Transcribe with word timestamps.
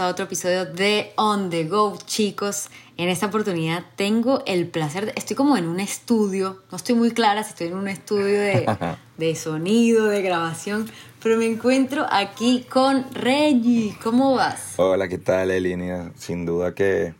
a 0.00 0.08
otro 0.08 0.24
episodio 0.24 0.64
de 0.66 1.12
On 1.16 1.50
the 1.50 1.64
Go, 1.64 1.98
chicos. 2.06 2.68
En 2.96 3.08
esta 3.08 3.26
oportunidad 3.26 3.84
tengo 3.96 4.42
el 4.46 4.66
placer, 4.66 5.06
de- 5.06 5.12
estoy 5.16 5.36
como 5.36 5.56
en 5.56 5.66
un 5.66 5.78
estudio, 5.80 6.62
no 6.70 6.76
estoy 6.76 6.94
muy 6.94 7.10
clara 7.12 7.42
si 7.44 7.50
estoy 7.50 7.68
en 7.68 7.74
un 7.74 7.88
estudio 7.88 8.40
de, 8.40 8.66
de 9.18 9.34
sonido, 9.36 10.06
de 10.06 10.22
grabación, 10.22 10.90
pero 11.22 11.36
me 11.36 11.46
encuentro 11.46 12.06
aquí 12.10 12.66
con 12.70 13.04
Reggie. 13.12 13.94
¿Cómo 14.02 14.34
vas? 14.34 14.74
Hola, 14.76 15.08
¿qué 15.08 15.18
tal, 15.18 15.50
Elina? 15.50 16.12
Sin 16.16 16.46
duda 16.46 16.74
que 16.74 17.14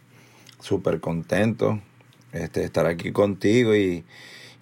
súper 0.60 1.00
contento 1.00 1.80
este, 2.32 2.64
estar 2.64 2.86
aquí 2.86 3.12
contigo 3.12 3.74
y, 3.74 4.04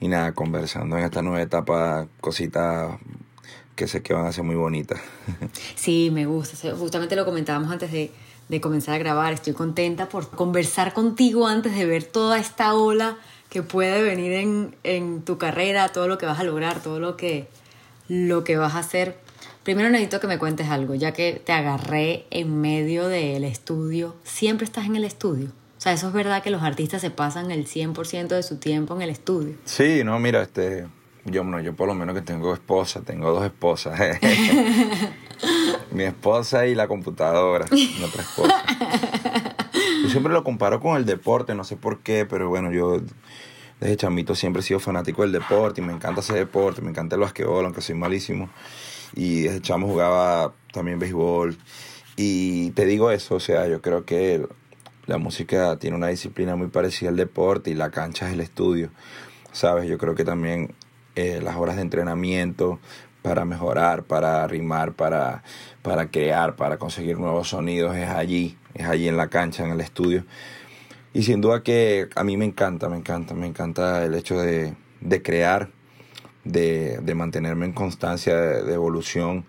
y 0.01 0.09
nada, 0.09 0.33
conversando 0.33 0.99
en 0.99 1.05
esta 1.05 1.23
nueva 1.23 1.43
etapa, 1.43 2.07
cositas 2.21 2.97
que 3.79 3.87
sé 3.87 4.03
que 4.03 4.13
van 4.13 4.27
a 4.27 4.33
ser 4.33 4.43
muy 4.43 4.57
bonitas. 4.57 5.01
Sí, 5.77 6.11
me 6.13 6.27
gusta. 6.27 6.75
Justamente 6.77 7.15
lo 7.15 7.25
comentábamos 7.25 7.71
antes 7.71 7.93
de, 7.93 8.11
de 8.49 8.61
comenzar 8.61 8.97
a 8.97 8.99
grabar. 8.99 9.33
Estoy 9.33 9.53
contenta 9.53 10.09
por 10.09 10.31
conversar 10.31 10.93
contigo 10.93 11.47
antes 11.47 11.77
de 11.77 11.87
ver 11.87 12.03
toda 12.03 12.39
esta 12.39 12.75
ola 12.75 13.17
que 13.49 13.63
puede 13.63 14.03
venir 14.03 14.33
en, 14.33 14.77
en 14.83 15.23
tu 15.23 15.39
carrera, 15.39 15.91
todo 15.91 16.09
lo 16.09 16.19
que 16.19 16.27
vas 16.27 16.41
a 16.41 16.43
lograr, 16.43 16.83
todo 16.83 16.99
lo 16.99 17.17
que, 17.17 17.47
lo 18.09 18.43
que 18.43 18.57
vas 18.57 18.75
a 18.75 18.81
hacer. 18.81 19.17
Primero 19.63 19.91
necesito 19.91 20.19
que 20.19 20.27
me 20.27 20.39
cuentes 20.39 20.69
algo, 20.71 20.97
ya 20.97 21.13
que 21.13 21.41
te 21.45 21.53
agarré 21.53 22.27
en 22.31 22.61
medio 22.61 23.07
del 23.07 23.45
estudio. 23.45 24.17
¿Siempre 24.25 24.65
estás 24.65 24.87
en 24.87 24.97
el 24.97 25.05
estudio? 25.05 25.51
O 25.79 25.81
sea, 25.81 25.93
eso 25.93 26.09
es 26.09 26.13
verdad 26.13 26.43
que 26.43 26.51
los 26.51 26.63
artistas 26.63 27.01
se 27.01 27.11
pasan 27.11 27.53
el 27.53 27.69
100% 27.69 28.27
de 28.27 28.43
su 28.43 28.57
tiempo 28.57 28.97
en 28.97 29.03
el 29.03 29.11
estudio. 29.11 29.55
Sí, 29.65 30.03
no, 30.03 30.19
mira, 30.19 30.43
este, 30.43 30.89
yo, 31.25 31.45
no, 31.45 31.61
yo 31.61 31.75
por 31.75 31.89
lo 31.89 31.95
menos 31.95 32.15
que 32.15 32.23
tengo 32.23 32.53
esposa, 32.55 33.03
tengo 33.03 33.31
dos 33.33 33.45
esposas. 33.45 33.99
Mi 35.93 36.05
esposa 36.05 36.67
y 36.67 36.75
la 36.75 36.89
computadora, 36.89 37.67
mi 37.71 38.03
otra 38.03 38.23
esposa. 38.23 38.65
Yo 40.03 40.11
siempre 40.11 40.33
lo 40.33 40.45
comparo 40.45 40.81
con 40.81 40.97
el 40.97 41.05
deporte, 41.05 41.55
no 41.55 41.65
sé 41.65 41.77
por 41.77 42.01
qué, 42.01 42.25
pero 42.25 42.49
bueno, 42.49 42.73
yo 42.73 43.01
desde 43.81 43.97
chamito 43.97 44.35
siempre 44.37 44.61
he 44.61 44.63
sido 44.63 44.79
fanático 44.79 45.23
del 45.23 45.33
deporte 45.33 45.81
y 45.81 45.85
me 45.85 45.93
encanta 45.93 46.21
ese 46.21 46.35
deporte, 46.35 46.83
me 46.83 46.91
encanta 46.91 47.17
el 47.17 47.21
basquetbol, 47.21 47.65
aunque 47.65 47.81
soy 47.81 47.97
malísimo. 47.97 48.49
Y 49.15 49.43
desde 49.43 49.61
chamo 49.61 49.89
jugaba 49.89 50.53
también 50.73 51.01
béisbol. 51.01 51.59
Y 52.17 52.71
te 52.71 52.87
digo 52.87 53.11
eso, 53.11 53.35
o 53.35 53.41
sea, 53.41 53.67
yo 53.67 53.83
creo 53.83 54.05
que 54.05 54.47
la 55.07 55.19
música 55.19 55.77
tiene 55.79 55.97
una 55.97 56.09
disciplina 56.09 56.55
muy 56.55 56.69
parecida 56.69 57.11
al 57.11 57.17
deporte 57.17 57.71
y 57.71 57.75
la 57.75 57.91
cancha 57.91 58.29
es 58.29 58.35
el 58.35 58.41
estudio. 58.41 58.91
¿Sabes? 59.51 59.89
Yo 59.89 59.99
creo 59.99 60.15
que 60.15 60.25
también 60.25 60.75
eh, 61.19 61.41
las 61.43 61.57
horas 61.57 61.75
de 61.77 61.83
entrenamiento 61.83 62.79
para 63.23 63.45
mejorar, 63.45 64.05
para 64.05 64.47
rimar, 64.47 64.93
para, 64.93 65.43
para 65.83 66.11
crear, 66.11 66.55
para 66.55 66.79
conseguir 66.79 67.19
nuevos 67.19 67.49
sonidos 67.49 67.97
es 67.97 68.09
allí, 68.09 68.57
es 68.75 68.87
allí 68.87 69.09
en 69.09 69.17
la 69.17 69.27
cancha, 69.27 69.65
en 69.65 69.73
el 69.73 69.81
estudio. 69.81 70.25
Y 71.13 71.25
sin 71.25 71.41
duda 71.41 71.65
que 71.65 72.09
a 72.15 72.23
mí 72.23 72.37
me 72.37 72.45
encanta, 72.45 72.89
me 72.89 72.97
encanta, 72.97 73.35
me 73.35 73.47
encanta 73.49 74.05
el 74.05 74.15
hecho 74.15 74.41
de, 74.41 74.75
de 75.01 75.23
crear, 75.23 75.71
de, 76.45 76.99
de 77.03 77.15
mantenerme 77.17 77.67
en 77.67 77.73
constancia 77.73 78.37
de, 78.37 78.63
de 78.63 78.75
evolución. 78.75 79.45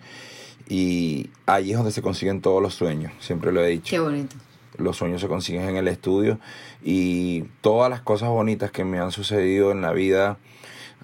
Y 0.67 1.29
ahí 1.45 1.69
es 1.71 1.77
donde 1.77 1.91
se 1.91 2.01
consiguen 2.01 2.41
todos 2.41 2.63
los 2.63 2.73
sueños, 2.73 3.11
siempre 3.19 3.51
lo 3.51 3.63
he 3.63 3.69
dicho 3.69 3.91
Qué 3.91 3.99
bonito. 3.99 4.35
los 4.77 4.97
sueños 4.97 5.21
se 5.21 5.27
consiguen 5.27 5.69
en 5.69 5.77
el 5.77 5.87
estudio 5.87 6.39
y 6.83 7.43
todas 7.61 7.89
las 7.91 8.01
cosas 8.01 8.29
bonitas 8.29 8.71
que 8.71 8.83
me 8.85 8.99
han 8.99 9.11
sucedido 9.11 9.71
en 9.71 9.81
la 9.81 9.93
vida 9.93 10.37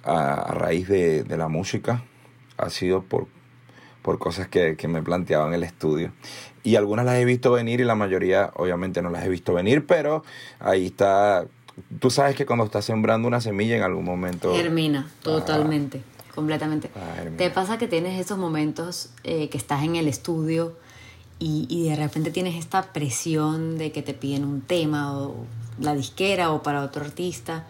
a, 0.06 0.34
a 0.36 0.54
raíz 0.54 0.88
de, 0.88 1.24
de 1.24 1.38
la 1.38 1.48
música 1.48 2.04
ha 2.58 2.70
sido 2.70 3.04
por, 3.04 3.28
por 4.02 4.20
cosas 4.20 4.48
que, 4.48 4.78
que 4.78 4.88
me 4.88 5.02
planteaba 5.02 5.48
en 5.48 5.54
el 5.54 5.64
estudio. 5.64 6.12
Y 6.64 6.76
algunas 6.76 7.06
las 7.06 7.16
he 7.16 7.26
visto 7.26 7.52
venir 7.52 7.82
y 7.82 7.84
la 7.84 7.96
mayoría 7.96 8.52
obviamente 8.56 9.02
no 9.02 9.10
las 9.10 9.26
he 9.26 9.30
visto 9.30 9.54
venir, 9.54 9.86
pero 9.86 10.24
ahí 10.60 10.88
está. 10.88 11.46
Tú 12.00 12.10
sabes 12.10 12.36
que 12.36 12.46
cuando 12.46 12.66
estás 12.66 12.86
sembrando 12.86 13.28
una 13.28 13.42
semilla 13.42 13.76
en 13.76 13.84
algún 13.84 14.06
momento... 14.06 14.56
Germina, 14.56 15.12
totalmente, 15.22 16.02
completamente. 16.34 16.90
Ah. 16.96 17.26
¿Te 17.38 17.50
pasa 17.50 17.78
que 17.78 17.88
tienes 17.88 18.20
esos 18.20 18.38
momentos 18.38 19.10
eh, 19.24 19.50
que 19.50 19.58
estás 19.58 19.84
en 19.84 19.96
el 19.98 20.08
estudio 20.08 20.78
y, 21.38 21.68
y 21.70 21.90
de 21.90 21.96
repente 21.98 22.32
tienes 22.32 22.56
esta 22.56 22.94
presión 22.94 23.78
de 23.78 23.92
que 23.92 24.02
te 24.02 24.14
piden 24.14 24.46
un 24.46 24.62
tema 24.62 25.18
o 25.20 25.36
la 25.80 25.94
disquera 25.94 26.52
o 26.52 26.64
para 26.64 26.82
otro 26.84 27.04
artista 27.04 27.68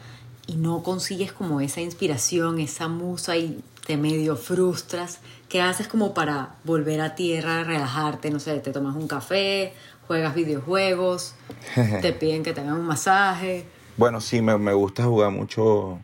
y 0.48 0.56
no 0.56 0.84
consigues 0.84 1.32
como 1.32 1.62
esa 1.62 1.82
inspiración, 1.82 2.60
esa 2.60 2.88
musa 2.88 3.38
y 3.38 3.62
te 3.86 3.98
medio 3.98 4.36
frustras? 4.36 5.20
¿Qué 5.50 5.62
haces 5.62 5.88
como 5.88 6.14
para 6.14 6.56
volver 6.64 7.02
a 7.02 7.16
tierra, 7.16 7.64
relajarte? 7.64 8.30
No 8.30 8.40
sé, 8.40 8.60
te 8.60 8.72
tomas 8.72 8.96
un 8.96 9.08
café, 9.08 9.74
juegas 10.08 10.36
videojuegos, 10.36 11.36
te 12.02 12.14
piden 12.14 12.44
que 12.44 12.54
te 12.54 12.62
hagan 12.62 12.74
un 12.74 12.86
masaje. 12.86 13.66
Bueno, 13.98 14.20
sí, 14.22 14.42
me, 14.42 14.58
me 14.58 14.74
gusta 14.74 15.04
jugar 15.04 15.32
mucho. 15.32 16.00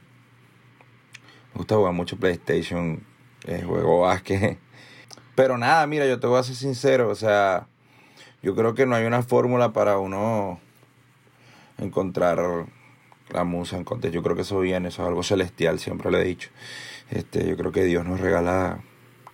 Me 1.53 1.57
gusta 1.57 1.75
jugar 1.75 1.93
mucho 1.93 2.17
PlayStation, 2.17 3.03
eh, 3.45 3.63
juego 3.65 4.01
básquet. 4.01 4.59
Pero 5.35 5.57
nada, 5.57 5.85
mira, 5.87 6.05
yo 6.05 6.19
te 6.19 6.27
voy 6.27 6.39
a 6.39 6.43
ser 6.43 6.55
sincero, 6.55 7.09
o 7.09 7.15
sea, 7.15 7.67
yo 8.43 8.55
creo 8.55 8.75
que 8.75 8.85
no 8.85 8.95
hay 8.95 9.05
una 9.05 9.23
fórmula 9.23 9.73
para 9.73 9.97
uno 9.97 10.59
encontrar 11.77 12.67
la 13.33 13.43
musa, 13.43 13.77
encontrar, 13.77 14.13
yo 14.13 14.21
creo 14.23 14.35
que 14.35 14.41
eso 14.43 14.59
viene, 14.59 14.89
eso 14.89 15.01
es 15.01 15.07
algo 15.07 15.23
celestial, 15.23 15.79
siempre 15.79 16.11
lo 16.11 16.17
he 16.17 16.23
dicho. 16.23 16.49
Este, 17.09 17.47
yo 17.47 17.57
creo 17.57 17.71
que 17.71 17.83
Dios 17.83 18.05
nos 18.05 18.19
regala 18.19 18.81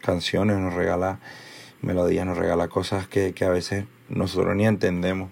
canciones, 0.01 0.57
nos 0.57 0.73
regala 0.73 1.19
melodías, 1.81 2.25
nos 2.25 2.37
regala 2.37 2.67
cosas 2.67 3.07
que, 3.07 3.33
que 3.33 3.45
a 3.45 3.49
veces 3.49 3.85
nosotros 4.09 4.55
ni 4.55 4.65
entendemos. 4.65 5.29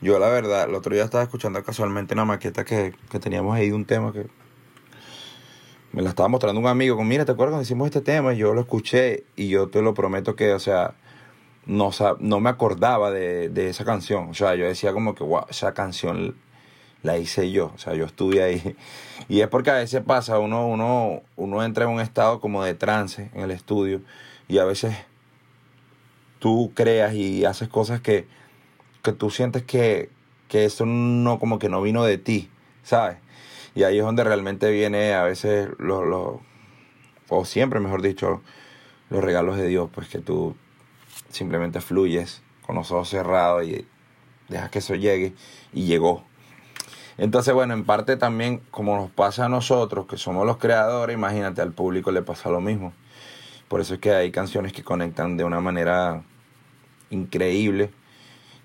Yo 0.00 0.18
la 0.18 0.28
verdad, 0.28 0.68
el 0.68 0.74
otro 0.74 0.94
día 0.94 1.04
estaba 1.04 1.24
escuchando 1.24 1.62
casualmente 1.64 2.14
una 2.14 2.24
maqueta 2.24 2.64
que, 2.64 2.94
que 3.10 3.18
teníamos 3.18 3.56
ahí 3.56 3.68
de 3.68 3.74
un 3.74 3.84
tema 3.84 4.12
que 4.12 4.26
me 5.92 6.02
la 6.02 6.10
estaba 6.10 6.28
mostrando 6.28 6.60
un 6.60 6.66
amigo, 6.66 6.96
con 6.96 7.08
mira, 7.08 7.24
¿te 7.24 7.32
acuerdas 7.32 7.52
cuando 7.52 7.62
hicimos 7.62 7.86
este 7.86 8.02
tema? 8.02 8.34
Yo 8.34 8.52
lo 8.52 8.60
escuché 8.60 9.24
y 9.34 9.48
yo 9.48 9.68
te 9.68 9.80
lo 9.80 9.94
prometo 9.94 10.36
que, 10.36 10.52
o 10.52 10.58
sea, 10.58 10.94
no, 11.64 11.90
no 12.20 12.40
me 12.40 12.50
acordaba 12.50 13.10
de, 13.10 13.48
de 13.48 13.70
esa 13.70 13.84
canción. 13.84 14.28
O 14.28 14.34
sea, 14.34 14.54
yo 14.54 14.66
decía 14.66 14.92
como 14.92 15.14
que, 15.14 15.24
wow, 15.24 15.46
esa 15.48 15.72
canción 15.72 16.36
la 17.02 17.18
hice 17.18 17.50
yo. 17.50 17.72
O 17.74 17.78
sea, 17.78 17.94
yo 17.94 18.04
estuve 18.04 18.42
ahí. 18.42 18.76
Y 19.28 19.40
es 19.40 19.48
porque 19.48 19.70
a 19.70 19.74
veces 19.74 20.02
pasa, 20.02 20.38
uno, 20.38 20.66
uno, 20.66 21.22
uno 21.36 21.64
entra 21.64 21.84
en 21.84 21.90
un 21.90 22.00
estado 22.00 22.40
como 22.40 22.62
de 22.62 22.74
trance 22.74 23.30
en 23.34 23.42
el 23.42 23.50
estudio 23.50 24.00
y 24.48 24.58
a 24.58 24.64
veces 24.64 24.94
tú 26.38 26.72
creas 26.74 27.14
y 27.14 27.44
haces 27.44 27.68
cosas 27.68 28.00
que, 28.00 28.26
que 29.02 29.12
tú 29.12 29.30
sientes 29.30 29.64
que, 29.64 30.10
que 30.48 30.64
eso 30.64 30.86
no 30.86 31.38
como 31.38 31.58
que 31.58 31.68
no 31.68 31.82
vino 31.82 32.04
de 32.04 32.18
ti, 32.18 32.50
¿sabes? 32.82 33.16
Y 33.74 33.82
ahí 33.82 33.98
es 33.98 34.04
donde 34.04 34.22
realmente 34.24 34.70
viene 34.70 35.14
a 35.14 35.22
veces 35.22 35.68
los, 35.78 36.06
los 36.06 36.36
o 37.28 37.44
siempre 37.44 37.80
mejor 37.80 38.02
dicho, 38.02 38.42
los 39.10 39.22
regalos 39.22 39.56
de 39.56 39.66
Dios, 39.66 39.90
pues 39.92 40.08
que 40.08 40.18
tú 40.18 40.56
simplemente 41.30 41.80
fluyes 41.80 42.42
con 42.62 42.76
los 42.76 42.90
ojos 42.90 43.08
cerrados 43.08 43.64
y 43.64 43.86
dejas 44.48 44.70
que 44.70 44.78
eso 44.78 44.94
llegue 44.94 45.34
y 45.72 45.86
llegó. 45.86 46.24
Entonces, 47.18 47.54
bueno, 47.54 47.72
en 47.74 47.84
parte 47.84 48.16
también, 48.16 48.60
como 48.70 48.96
nos 48.96 49.10
pasa 49.10 49.46
a 49.46 49.48
nosotros, 49.48 50.06
que 50.06 50.18
somos 50.18 50.46
los 50.46 50.58
creadores, 50.58 51.14
imagínate, 51.14 51.62
al 51.62 51.72
público 51.72 52.12
le 52.12 52.22
pasa 52.22 52.50
lo 52.50 52.60
mismo. 52.60 52.92
Por 53.68 53.80
eso 53.80 53.94
es 53.94 54.00
que 54.00 54.12
hay 54.14 54.30
canciones 54.30 54.72
que 54.72 54.84
conectan 54.84 55.36
de 55.36 55.44
una 55.44 55.60
manera 55.60 56.22
increíble 57.10 57.90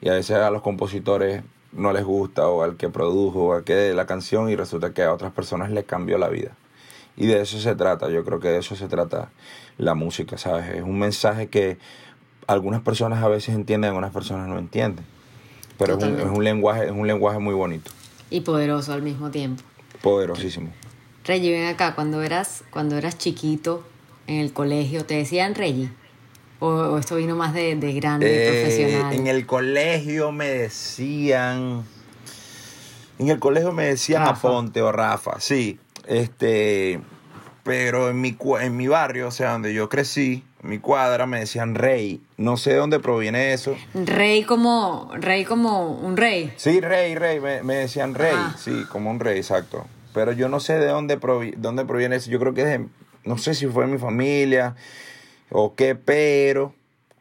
y 0.02 0.10
a 0.10 0.14
veces 0.14 0.38
a 0.38 0.52
los 0.52 0.62
compositores 0.62 1.44
no 1.72 1.94
les 1.94 2.04
gusta 2.04 2.48
o 2.48 2.64
al 2.64 2.76
que 2.76 2.90
produjo 2.90 3.48
o 3.48 3.54
al 3.54 3.64
que 3.64 3.94
la 3.94 4.06
canción 4.06 4.50
y 4.50 4.56
resulta 4.56 4.94
que 4.94 5.04
a 5.04 5.14
otras 5.14 5.32
personas 5.32 5.72
les 5.72 5.86
cambió 5.86 6.18
la 6.18 6.28
vida. 6.28 6.52
Y 7.16 7.28
de 7.28 7.42
eso 7.42 7.60
se 7.60 7.76
trata, 7.76 8.10
yo 8.10 8.24
creo 8.24 8.40
que 8.40 8.50
de 8.50 8.60
eso 8.60 8.76
se 8.76 8.88
trata 8.88 9.30
la 9.78 9.96
música, 9.96 10.38
¿sabes? 10.38 10.76
Es 10.76 10.82
un 10.82 11.00
mensaje 11.00 11.48
que 11.48 11.78
algunas 12.48 12.82
personas 12.82 13.24
a 13.24 13.28
veces 13.28 13.56
entienden, 13.56 13.90
algunas 13.90 14.12
personas 14.12 14.48
no 14.48 14.58
entienden. 14.58 15.06
Pero 15.78 15.98
es 15.98 16.04
un, 16.04 16.20
es 16.20 16.26
un 16.26 16.44
lenguaje, 16.44 16.86
es 16.86 16.92
un 16.92 17.08
lenguaje 17.08 17.40
muy 17.40 17.54
bonito. 17.54 17.92
Y 18.32 18.42
poderoso 18.42 18.94
al 18.94 19.04
mismo 19.04 19.30
tiempo. 19.30 19.62
Poderosísimo. 20.02 20.72
Reggie, 21.26 21.52
ven 21.52 21.68
acá, 21.68 21.94
cuando 21.94 22.24
eras, 22.24 22.64
cuando 22.72 22.98
eras 22.98 23.18
chiquito 23.20 23.84
en 24.26 24.38
el 24.40 24.54
colegio, 24.54 25.06
¿te 25.06 25.14
decían 25.16 25.54
Reggie? 25.54 25.92
¿O, 26.60 26.68
o 26.70 26.98
esto 26.98 27.16
vino 27.18 27.36
más 27.36 27.54
de, 27.54 27.76
de 27.76 27.94
grande, 27.94 28.28
Eh, 28.28 28.50
profesional? 28.64 29.14
en 29.14 29.28
el 29.28 29.46
colegio 29.46 30.32
me 30.32 30.48
decían. 30.48 31.84
En 33.20 33.30
el 33.30 33.38
colegio 33.40 33.72
me 33.72 33.86
decían 33.86 34.22
Rafa. 34.26 34.48
Aponte 34.48 34.82
o 34.82 34.92
Rafa, 34.92 35.40
sí. 35.40 35.80
Este. 36.08 37.00
Pero 37.64 38.10
en 38.10 38.20
mi, 38.20 38.36
en 38.62 38.76
mi 38.78 38.88
barrio, 38.88 39.28
o 39.28 39.32
sea, 39.32 39.52
donde 39.52 39.74
yo 39.74 39.88
crecí, 39.90 40.44
mi 40.72 40.80
cuadra, 40.80 41.26
me 41.26 41.40
decían 41.40 41.76
Rey. 41.76 42.22
No 42.38 42.56
sé 42.56 42.70
de 42.70 42.78
dónde 42.78 43.02
proviene 43.02 43.52
eso. 43.52 43.76
Rey 43.94 44.44
como, 44.44 45.12
rey 45.16 45.44
como 45.44 45.92
un 45.92 46.16
rey. 46.16 46.54
Sí, 46.56 46.80
Rey, 46.80 47.14
Rey, 47.16 47.42
me, 47.42 47.62
me 47.62 47.76
decían 47.76 48.16
Rey, 48.16 48.34
Ajá. 48.34 48.58
sí, 48.58 48.86
como 48.90 49.12
un 49.12 49.20
rey, 49.20 49.38
exacto. 49.38 49.86
Pero 50.14 50.32
yo 50.32 50.48
no 50.48 50.62
sé 50.62 50.80
de 50.80 50.88
dónde, 50.88 51.20
provi- 51.20 51.56
dónde 51.58 51.84
proviene 51.84 52.16
eso. 52.16 52.32
Yo 52.32 52.40
creo 52.40 52.54
que 52.54 52.62
es 52.62 52.68
de- 52.80 52.86
no 53.26 53.38
sé 53.38 53.54
si 53.54 53.68
fue 53.68 53.86
mi 53.86 53.98
familia 53.98 54.76
o 55.50 55.76
qué, 55.76 55.96
pero 55.96 56.74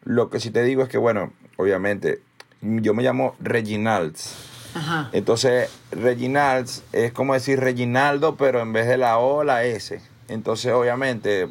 lo 0.05 0.31
que 0.31 0.39
sí 0.39 0.53
te 0.53 0.63
digo 0.63 0.85
es 0.85 0.89
que, 0.89 0.99
bueno, 0.99 1.33
obviamente, 1.57 2.21
yo 2.63 2.95
me 2.95 3.03
llamo 3.03 3.35
Reginalds. 3.41 4.47
Ajá. 4.75 5.11
Entonces, 5.13 5.69
Reginalds 5.91 6.85
es 6.93 7.11
como 7.13 7.35
decir 7.35 7.59
Reginaldo, 7.59 8.37
pero 8.37 8.61
en 8.61 8.73
vez 8.73 8.87
de 8.87 8.97
la 8.97 9.19
O, 9.19 9.43
la 9.43 9.65
S. 9.65 10.01
Entonces, 10.29 10.73
obviamente, 10.73 11.49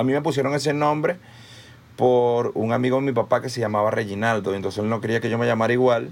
a 0.00 0.04
mí 0.04 0.12
me 0.12 0.22
pusieron 0.22 0.54
ese 0.54 0.72
nombre 0.72 1.16
por 1.96 2.52
un 2.54 2.72
amigo 2.72 2.96
de 2.96 3.02
mi 3.02 3.12
papá 3.12 3.42
que 3.42 3.50
se 3.50 3.60
llamaba 3.60 3.90
Reginaldo. 3.90 4.54
Entonces, 4.54 4.82
él 4.82 4.88
no 4.88 5.00
quería 5.00 5.20
que 5.20 5.28
yo 5.28 5.36
me 5.38 5.46
llamara 5.46 5.72
igual. 5.72 6.10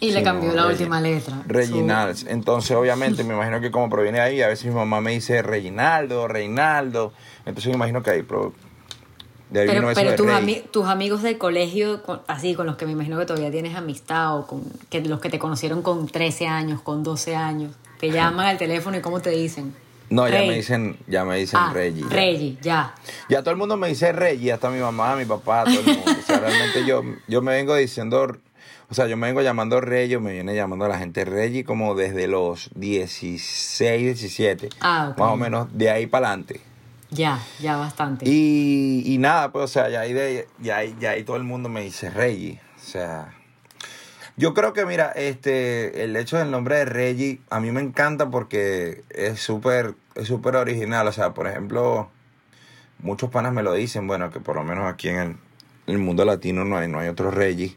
Y 0.00 0.10
le 0.10 0.22
cambió 0.22 0.52
la 0.54 0.66
última 0.66 1.00
letra. 1.00 1.42
Reginalds. 1.46 2.24
Entonces, 2.26 2.74
obviamente, 2.76 3.22
me 3.24 3.34
imagino 3.34 3.60
que 3.60 3.70
como 3.70 3.88
proviene 3.90 4.18
de 4.18 4.24
ahí, 4.24 4.42
a 4.42 4.48
veces 4.48 4.66
mi 4.66 4.74
mamá 4.74 5.00
me 5.00 5.12
dice 5.12 5.42
Reginaldo, 5.42 6.26
Reinaldo. 6.26 7.12
Entonces, 7.44 7.66
me 7.66 7.74
imagino 7.74 8.02
que 8.02 8.10
ahí, 8.10 8.22
pero 8.22 8.52
de 9.50 9.60
ahí 9.60 9.66
Pero, 9.68 10.16
tus, 10.16 10.26
Rey. 10.26 10.34
ami- 10.34 10.70
tus 10.70 10.86
amigos 10.86 11.22
del 11.22 11.36
colegio, 11.36 12.02
con- 12.02 12.22
así, 12.26 12.54
con 12.54 12.66
los 12.66 12.76
que 12.76 12.86
me 12.86 12.92
imagino 12.92 13.18
que 13.18 13.26
todavía 13.26 13.50
tienes 13.50 13.76
amistad, 13.76 14.38
o 14.38 14.46
con 14.46 14.64
que 14.88 15.02
los 15.02 15.20
que 15.20 15.28
te 15.28 15.38
conocieron 15.38 15.82
con 15.82 16.08
13 16.08 16.46
años, 16.46 16.80
con 16.80 17.02
12 17.02 17.36
años, 17.36 17.74
te 18.00 18.10
llaman 18.10 18.46
al 18.46 18.56
teléfono 18.58 18.96
y 18.96 19.02
cómo 19.02 19.20
te 19.20 19.28
dicen. 19.30 19.74
No, 20.10 20.28
ya 20.28 20.38
Rey. 20.38 20.48
me 20.48 20.54
dicen, 20.56 20.96
ya 21.06 21.24
me 21.24 21.36
dicen 21.38 21.60
Ah, 21.62 21.70
Reggie. 21.72 22.02
ya. 22.02 22.08
Reggie, 22.08 22.58
ya. 22.60 22.94
Ya 23.28 23.40
todo 23.42 23.50
el 23.52 23.56
mundo 23.56 23.76
me 23.76 23.88
dice 23.88 24.12
Reggie, 24.12 24.52
hasta 24.52 24.70
mi 24.70 24.78
mamá, 24.80 25.16
mi 25.16 25.24
papá, 25.24 25.64
todo 25.64 25.80
el 25.80 25.86
mundo. 25.86 26.02
O 26.18 26.22
sea, 26.26 26.38
realmente 26.40 26.84
yo, 26.86 27.02
yo 27.28 27.40
me 27.42 27.52
vengo 27.52 27.74
diciendo, 27.74 28.36
o 28.90 28.94
sea, 28.94 29.06
yo 29.06 29.16
me 29.16 29.26
vengo 29.28 29.40
llamando 29.40 29.80
Reggie, 29.80 30.18
me 30.18 30.32
viene 30.32 30.54
llamando 30.54 30.86
la 30.86 30.98
gente 30.98 31.24
Reggie 31.24 31.64
como 31.64 31.94
desde 31.94 32.28
los 32.28 32.70
16, 32.74 34.02
17. 34.02 34.68
Ah, 34.80 35.08
ok. 35.12 35.18
Más 35.18 35.30
o 35.32 35.36
menos 35.36 35.68
de 35.72 35.90
ahí 35.90 36.06
para 36.06 36.28
adelante. 36.28 36.60
Ya, 37.10 37.38
ya 37.60 37.76
bastante. 37.76 38.24
Y, 38.28 39.02
y 39.06 39.18
nada, 39.18 39.52
pues, 39.52 39.64
o 39.64 39.68
sea, 39.68 39.88
ya 39.90 40.00
ahí, 40.00 40.12
de, 40.14 40.48
ya, 40.60 40.78
ahí, 40.78 40.94
ya 40.98 41.10
ahí 41.10 41.24
todo 41.24 41.36
el 41.36 41.42
mundo 41.44 41.68
me 41.68 41.82
dice 41.82 42.08
Reggie. 42.10 42.58
O 42.76 42.84
sea, 42.84 43.34
yo 44.36 44.54
creo 44.54 44.72
que, 44.72 44.86
mira, 44.86 45.12
este, 45.12 46.04
el 46.04 46.16
hecho 46.16 46.38
del 46.38 46.50
nombre 46.50 46.76
de 46.76 46.84
Reggie 46.84 47.40
a 47.50 47.60
mí 47.60 47.70
me 47.70 47.80
encanta 47.80 48.30
porque 48.30 49.04
es 49.10 49.40
súper, 49.40 49.94
es 50.14 50.28
súper 50.28 50.56
original. 50.56 51.06
O 51.06 51.12
sea, 51.12 51.34
por 51.34 51.46
ejemplo, 51.46 52.10
muchos 52.98 53.30
panas 53.30 53.52
me 53.52 53.62
lo 53.62 53.72
dicen, 53.74 54.06
bueno, 54.06 54.30
que 54.30 54.40
por 54.40 54.56
lo 54.56 54.64
menos 54.64 54.86
aquí 54.86 55.08
en 55.08 55.16
el, 55.16 55.28
en 55.28 55.38
el 55.94 55.98
mundo 55.98 56.24
latino 56.24 56.64
no 56.64 56.78
hay, 56.78 56.88
no 56.88 56.98
hay 56.98 57.08
otro 57.08 57.30
Reggie. 57.30 57.76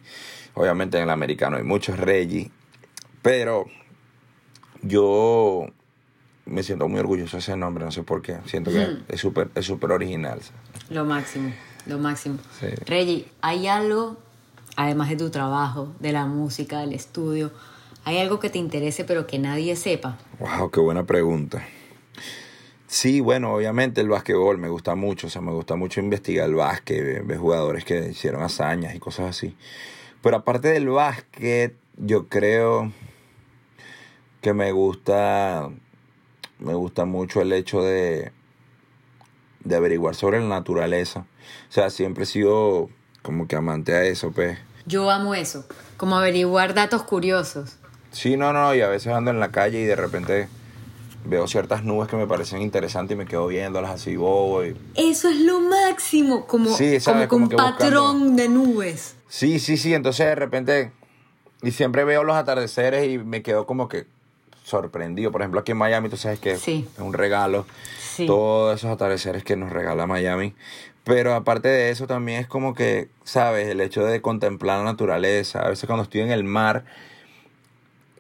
Obviamente 0.54 0.98
en 0.98 1.04
el 1.04 1.10
americano 1.10 1.58
hay 1.58 1.64
muchos 1.64 2.00
Reggie. 2.00 2.52
Pero 3.22 3.66
yo 4.82 5.68
me 6.46 6.64
siento 6.64 6.88
muy 6.88 7.00
orgulloso 7.00 7.38
de 7.38 7.42
ese 7.42 7.58
nombre, 7.58 7.84
no 7.84 7.92
sé 7.92 8.04
por 8.04 8.22
qué. 8.22 8.38
Siento 8.46 8.72
que 8.72 9.00
es 9.08 9.20
súper, 9.20 9.50
es 9.56 9.66
súper 9.66 9.92
original. 9.92 10.40
Lo 10.90 11.06
máximo, 11.06 11.52
lo 11.88 11.98
máximo. 11.98 12.38
Sí. 12.60 12.68
Reggie, 12.86 13.28
¿hay 13.42 13.68
algo, 13.68 14.18
además 14.76 15.10
de 15.10 15.18
tu 15.18 15.30
trabajo, 15.30 15.94
de 16.00 16.12
la 16.12 16.26
música, 16.26 16.80
del 16.80 16.94
estudio, 16.94 17.52
hay 18.04 18.20
algo 18.20 18.40
que 18.40 18.50
te 18.50 18.60
interese 18.60 19.04
pero 19.04 19.26
que 19.26 19.40
nadie 19.40 19.76
sepa? 19.76 20.18
Wow, 20.40 20.70
qué 20.70 20.80
buena 20.80 21.06
pregunta. 21.06 21.64
Sí, 22.88 23.20
bueno, 23.20 23.54
obviamente 23.54 24.00
el 24.00 24.10
básquetbol 24.10 24.58
me 24.58 24.70
gusta 24.70 24.96
mucho, 24.96 25.28
o 25.28 25.30
sea, 25.30 25.42
me 25.42 25.52
gusta 25.52 25.76
mucho 25.76 26.00
investigar 26.00 26.48
el 26.48 26.56
básquet, 26.56 27.26
ver, 27.26 27.38
jugadores 27.38 27.84
que 27.84 28.10
hicieron 28.10 28.44
hazañas 28.44 28.96
y 28.96 29.00
cosas 29.00 29.32
así. 29.32 29.58
Pero 30.22 30.38
aparte 30.38 30.70
del 30.70 30.88
básquet, 30.88 31.76
yo 31.98 32.28
creo 32.30 32.92
que 34.42 34.54
me 34.54 34.72
gusta, 34.72 35.70
me 36.60 36.74
gusta 36.74 37.06
mucho 37.06 37.42
el 37.42 37.52
hecho 37.54 37.82
de, 37.82 38.32
de 39.64 39.76
averiguar 39.76 40.16
sobre 40.16 40.40
la 40.40 40.48
naturaleza. 40.48 41.26
O 41.70 41.72
sea, 41.72 41.90
siempre 41.90 42.24
he 42.24 42.28
sido 42.28 42.90
como 43.26 43.48
que 43.48 43.56
amante 43.56 43.94
a 43.94 44.04
eso, 44.04 44.32
pues. 44.32 44.58
Yo 44.86 45.10
amo 45.10 45.34
eso, 45.34 45.66
como 45.98 46.16
averiguar 46.16 46.74
datos 46.76 47.04
curiosos. 47.04 47.78
Sí, 48.12 48.38
no, 48.38 48.54
no, 48.54 48.74
y 48.76 48.82
a 48.82 48.88
veces 48.88 49.12
ando 49.14 49.32
en 49.32 49.40
la 49.40 49.52
calle 49.52 49.82
y 49.82 49.86
de 49.86 49.96
repente 49.96 50.48
veo 51.26 51.48
ciertas 51.48 51.84
nubes 51.84 52.08
que 52.08 52.16
me 52.16 52.28
parecen 52.28 52.62
interesantes 52.62 53.16
y 53.16 53.18
me 53.18 53.26
quedo 53.26 53.48
viéndolas 53.48 53.90
así 53.92 54.16
bobo. 54.16 54.64
Y... 54.64 54.78
Eso 54.96 55.28
es 55.30 55.40
lo 55.40 55.60
máximo, 55.60 56.46
como, 56.46 56.70
Sí, 56.78 57.00
¿sabes? 57.00 57.28
como, 57.28 57.48
Como 57.48 57.50
que 57.50 57.56
que 57.56 57.62
un 57.62 57.72
patrón 57.72 58.20
buscando- 58.36 58.42
de 58.44 58.50
nubes. 58.50 59.16
Sí, 59.28 59.60
sí, 59.60 59.76
sí, 59.76 59.94
entonces 59.96 60.28
de 60.28 60.36
repente, 60.36 60.92
y 61.64 61.72
siempre 61.72 62.04
veo 62.06 62.24
los 62.24 62.36
atardeceres 62.36 63.10
y 63.10 63.18
me 63.18 63.42
quedo 63.42 63.66
como 63.66 63.90
que 63.90 64.06
sorprendido. 64.64 65.32
Por 65.32 65.42
ejemplo, 65.42 65.60
aquí 65.62 65.72
en 65.72 65.78
Miami, 65.80 66.10
tú 66.10 66.18
sabes 66.18 66.40
que 66.40 66.58
Sí. 66.58 66.88
es 66.94 67.00
un 67.02 67.14
regalo, 67.14 67.66
Sí. 68.00 68.28
todos 68.28 68.78
esos 68.78 68.92
atardeceres 68.92 69.44
que 69.44 69.56
nos 69.58 69.72
regala 69.72 70.06
Miami. 70.08 70.54
Pero 71.06 71.34
aparte 71.36 71.68
de 71.70 71.92
eso 71.92 72.08
también 72.08 72.42
es 72.42 72.48
como 72.48 72.74
que, 72.74 73.08
¿sabes? 73.24 73.68
El 73.70 73.80
hecho 73.80 74.04
de 74.04 74.22
contemplar 74.22 74.80
la 74.80 74.86
naturaleza. 74.86 75.62
A 75.62 75.70
veces 75.70 75.86
cuando 75.86 76.04
estoy 76.04 76.22
en 76.22 76.32
el 76.32 76.44
mar, 76.44 76.84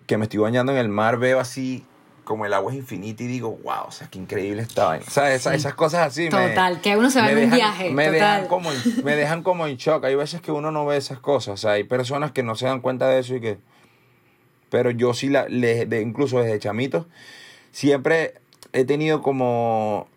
que 0.05 0.17
me 0.17 0.25
estoy 0.25 0.39
bañando 0.39 0.71
en 0.71 0.77
el 0.77 0.87
mar, 0.87 1.17
veo 1.17 1.39
así 1.39 1.83
como 2.25 2.45
el 2.45 2.53
agua 2.53 2.71
es 2.71 2.77
infinita 2.77 3.23
y 3.23 3.27
digo, 3.27 3.57
wow, 3.63 3.85
o 3.87 3.91
sea, 3.91 4.07
qué 4.09 4.17
increíble 4.19 4.61
esta 4.61 4.85
vaina. 4.85 5.05
¿Sabes? 5.09 5.35
Esas, 5.41 5.53
Sí. 5.53 5.57
esas 5.59 5.73
cosas 5.75 6.07
así. 6.07 6.23
me- 6.23 6.29
Total, 6.29 6.79
que 6.81 6.95
uno 6.95 7.09
se 7.09 7.19
va 7.21 7.25
me 7.25 7.31
en 7.33 7.43
un 7.49 7.55
viaje, 7.55 7.89
Me 7.91 8.05
total. 8.05 8.13
dejan, 8.21 8.47
como 8.47 8.71
en, 8.71 8.77
me 9.03 9.15
dejan 9.15 9.43
como 9.43 9.67
en 9.67 9.77
shock. 9.77 10.03
Hay 10.05 10.15
veces 10.15 10.41
que 10.41 10.51
uno 10.51 10.71
no 10.71 10.85
ve 10.85 10.97
esas 10.97 11.19
cosas. 11.19 11.53
O 11.55 11.57
sea, 11.57 11.71
hay 11.71 11.83
personas 11.83 12.31
que 12.31 12.43
no 12.43 12.55
se 12.55 12.65
dan 12.67 12.81
cuenta 12.81 13.07
de 13.09 13.19
eso 13.19 13.35
y 13.35 13.41
que... 13.41 13.57
Pero 14.69 14.91
yo 14.91 15.13
sí, 15.15 15.29
la, 15.29 15.47
le- 15.47 15.85
de, 15.87 16.01
incluso 16.01 16.39
desde 16.39 16.59
chamito, 16.59 17.07
siempre 17.71 18.35
he 18.73 18.85
tenido 18.85 19.21
como 19.23 20.07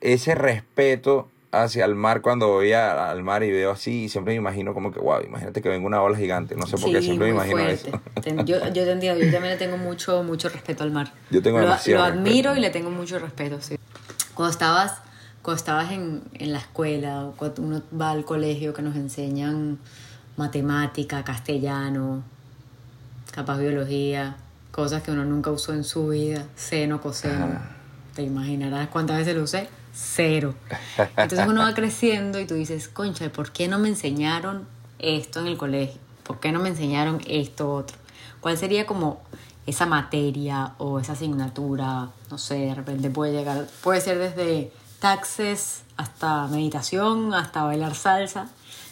ese 0.00 0.34
respeto 0.34 1.28
hacia 1.52 1.84
el 1.84 1.94
mar 1.94 2.22
cuando 2.22 2.48
voy 2.48 2.72
a- 2.72 3.10
al 3.10 3.22
mar 3.22 3.42
y 3.42 3.50
veo 3.50 3.70
así 3.72 4.04
y 4.04 4.08
siempre 4.08 4.32
me 4.32 4.38
imagino 4.38 4.72
como 4.74 4.90
que, 4.90 4.98
wow, 4.98 5.20
imagínate 5.22 5.60
que 5.62 5.68
venga 5.68 5.86
una 5.86 6.00
ola 6.02 6.16
gigante. 6.16 6.56
No 6.56 6.66
sé 6.66 6.78
por 6.78 6.90
qué 6.90 7.02
siempre 7.02 7.26
me 7.28 7.34
imagino 7.34 7.58
fuerte. 7.60 7.90
eso. 7.90 8.44
Yo, 8.44 8.58
yo 8.72 8.84
te 8.84 8.90
entiendo, 8.92 9.20
yo 9.22 9.30
también 9.30 9.52
le 9.52 9.56
tengo 9.58 9.76
mucho, 9.76 10.22
mucho 10.22 10.48
respeto 10.48 10.82
al 10.82 10.90
mar. 10.90 11.12
Yo 11.30 11.42
tengo 11.42 11.58
lo, 11.58 11.64
demasiado 11.66 12.00
Lo 12.00 12.04
admiro 12.12 12.50
respeto. 12.50 12.56
y 12.56 12.60
le 12.60 12.70
tengo 12.70 12.90
mucho 12.90 13.18
respeto, 13.18 13.60
sí. 13.60 13.76
Cuando 14.34 14.50
estabas, 14.50 14.94
cuando 15.42 15.58
estabas 15.58 15.92
en, 15.92 16.22
en 16.34 16.52
la 16.52 16.58
escuela, 16.58 17.26
o 17.26 17.32
cuando 17.32 17.60
uno 17.62 17.82
va 18.00 18.12
al 18.12 18.24
colegio 18.24 18.72
que 18.72 18.80
nos 18.80 18.96
enseñan 18.96 19.78
matemática, 20.38 21.22
castellano, 21.22 22.22
capaz 23.32 23.58
biología, 23.58 24.36
cosas 24.70 25.02
que 25.02 25.10
uno 25.10 25.24
nunca 25.26 25.50
usó 25.50 25.74
en 25.74 25.84
su 25.84 26.08
vida, 26.08 26.46
seno, 26.56 27.00
coseno. 27.02 27.48
Te 28.14 28.22
imaginarás 28.22 28.88
cuántas 28.88 29.18
veces 29.18 29.36
lo 29.36 29.42
usé. 29.42 29.68
Cero. 29.92 30.54
Entonces 31.16 31.46
uno 31.46 31.62
va 31.62 31.74
creciendo 31.74 32.40
y 32.40 32.46
tú 32.46 32.54
dices, 32.54 32.88
concha, 32.88 33.30
¿por 33.30 33.52
qué 33.52 33.68
no 33.68 33.78
me 33.78 33.88
enseñaron 33.88 34.66
esto 34.98 35.40
en 35.40 35.46
el 35.46 35.58
colegio? 35.58 36.00
¿Por 36.22 36.40
qué 36.40 36.52
no 36.52 36.60
me 36.60 36.70
enseñaron 36.70 37.20
esto 37.26 37.72
otro? 37.72 37.96
¿Cuál 38.40 38.56
sería 38.56 38.86
como 38.86 39.20
esa 39.66 39.86
materia 39.86 40.74
o 40.78 40.98
esa 40.98 41.12
asignatura? 41.12 42.10
No 42.30 42.38
sé, 42.38 42.54
de 42.54 42.74
repente 42.74 43.10
puede 43.10 43.32
llegar, 43.32 43.66
puede 43.82 44.00
ser 44.00 44.18
desde 44.18 44.72
taxes 44.98 45.82
hasta 45.96 46.46
meditación, 46.46 47.34
hasta 47.34 47.64
bailar 47.64 47.94
salsa. 47.94 48.48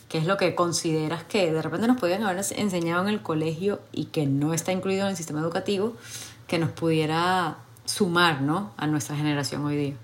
¿Qué 0.09 0.19
es 0.19 0.27
lo 0.27 0.37
que 0.37 0.57
consideras 0.57 1.23
que 1.23 1.53
de 1.53 1.63
repente 1.63 1.87
nos 1.87 1.97
podían 1.97 2.25
haber 2.25 2.45
enseñado 2.57 3.03
en 3.03 3.09
el 3.09 3.23
colegio 3.23 3.81
y 3.93 4.07
que 4.07 4.27
no 4.27 4.53
está 4.53 4.73
incluido 4.73 5.05
en 5.05 5.11
el 5.11 5.17
sistema 5.17 5.41
educativo, 5.41 5.95
que 6.49 6.59
nos 6.59 6.71
pudiera 6.71 7.59
sumar, 7.85 8.43
¿no? 8.43 8.73
A 8.77 8.89
nuestra 8.89 9.15
generación 9.15 9.65
hoy 9.65 9.77
día. 9.77 9.95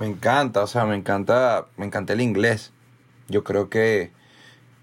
Me 0.00 0.06
encanta, 0.06 0.62
o 0.62 0.66
sea, 0.66 0.84
me 0.86 0.96
encanta, 0.96 1.66
me 1.76 1.86
encanta 1.86 2.12
el 2.14 2.20
inglés. 2.22 2.72
Yo 3.28 3.44
creo 3.44 3.68
que, 3.70 4.10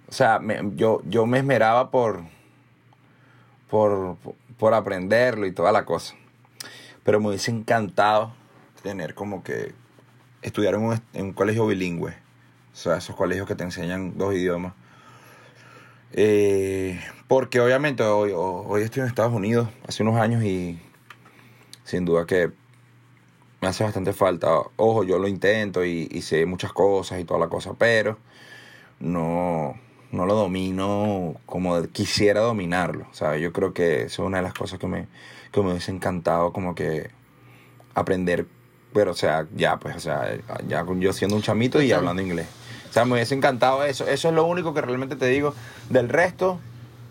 o 0.08 0.12
sea, 0.14 0.40
me- 0.40 0.62
yo, 0.76 1.02
yo 1.06 1.26
me 1.26 1.40
esmeraba 1.40 1.92
por, 1.92 2.22
por, 3.70 4.18
por 4.58 4.74
aprenderlo 4.74 5.46
y 5.46 5.52
toda 5.52 5.72
la 5.72 5.86
cosa. 5.86 6.16
Pero 7.04 7.20
me 7.20 7.30
hubiese 7.30 7.52
encantado 7.52 8.34
tener 8.84 9.14
como 9.16 9.44
que 9.44 9.74
estudiar 10.42 10.76
en 10.76 10.82
un, 10.82 11.02
en 11.14 11.26
un 11.26 11.34
colegio 11.34 11.66
bilingüe. 11.68 12.12
O 12.74 12.76
sea, 12.76 12.98
esos 12.98 13.16
colegios 13.16 13.48
que 13.48 13.56
te 13.56 13.64
enseñan 13.64 14.18
dos 14.18 14.34
idiomas. 14.34 14.74
Eh, 16.14 17.00
porque 17.28 17.60
obviamente 17.60 18.04
hoy, 18.04 18.32
hoy 18.34 18.82
estoy 18.82 19.02
en 19.02 19.08
Estados 19.08 19.34
Unidos 19.34 19.68
hace 19.88 20.04
unos 20.04 20.16
años 20.20 20.44
y 20.44 20.80
sin 21.84 22.06
duda 22.06 22.26
que 22.26 22.52
me 23.62 23.68
hace 23.68 23.84
bastante 23.84 24.14
falta. 24.14 24.50
Ojo, 24.76 25.04
yo 25.04 25.20
lo 25.20 25.28
intento 25.28 25.84
y, 25.84 26.08
y 26.12 26.22
sé 26.22 26.46
muchas 26.46 26.74
cosas 26.74 27.20
y 27.20 27.26
toda 27.26 27.40
la 27.40 27.48
cosa, 27.48 27.74
pero 27.78 28.18
no, 29.00 29.76
no 30.12 30.26
lo 30.26 30.36
domino 30.36 31.36
como 31.46 31.82
quisiera 31.88 32.42
dominarlo, 32.42 33.08
¿sabes? 33.12 33.42
Yo 33.42 33.52
creo 33.52 33.74
que 33.74 34.04
eso 34.04 34.24
es 34.24 34.28
una 34.28 34.38
de 34.38 34.44
las 34.44 34.54
cosas 34.54 34.80
que 34.80 34.88
me, 34.88 35.08
que 35.52 35.62
me 35.62 35.72
hubiese 35.72 35.92
encantado 35.92 36.54
como 36.54 36.76
que 36.76 37.10
aprender, 37.94 38.46
pero 38.94 39.12
o 39.12 39.16
sea, 39.16 39.48
ya 39.56 39.78
pues, 39.78 39.96
o 39.96 40.00
sea, 40.00 40.38
ya 40.68 40.86
yo 41.00 41.14
siendo 41.14 41.36
un 41.36 41.42
chamito 41.42 41.82
y 41.82 41.92
hablando 41.92 42.22
inglés. 42.22 42.48
O 42.90 42.94
sea, 42.94 43.06
me 43.06 43.14
hubiese 43.14 43.36
encantado 43.36 43.84
eso. 43.84 44.08
Eso 44.08 44.30
es 44.30 44.34
lo 44.34 44.46
único 44.46 44.74
que 44.74 44.82
realmente 44.82 45.16
te 45.16 45.28
digo. 45.28 45.54
Del 45.90 46.10
resto, 46.10 46.60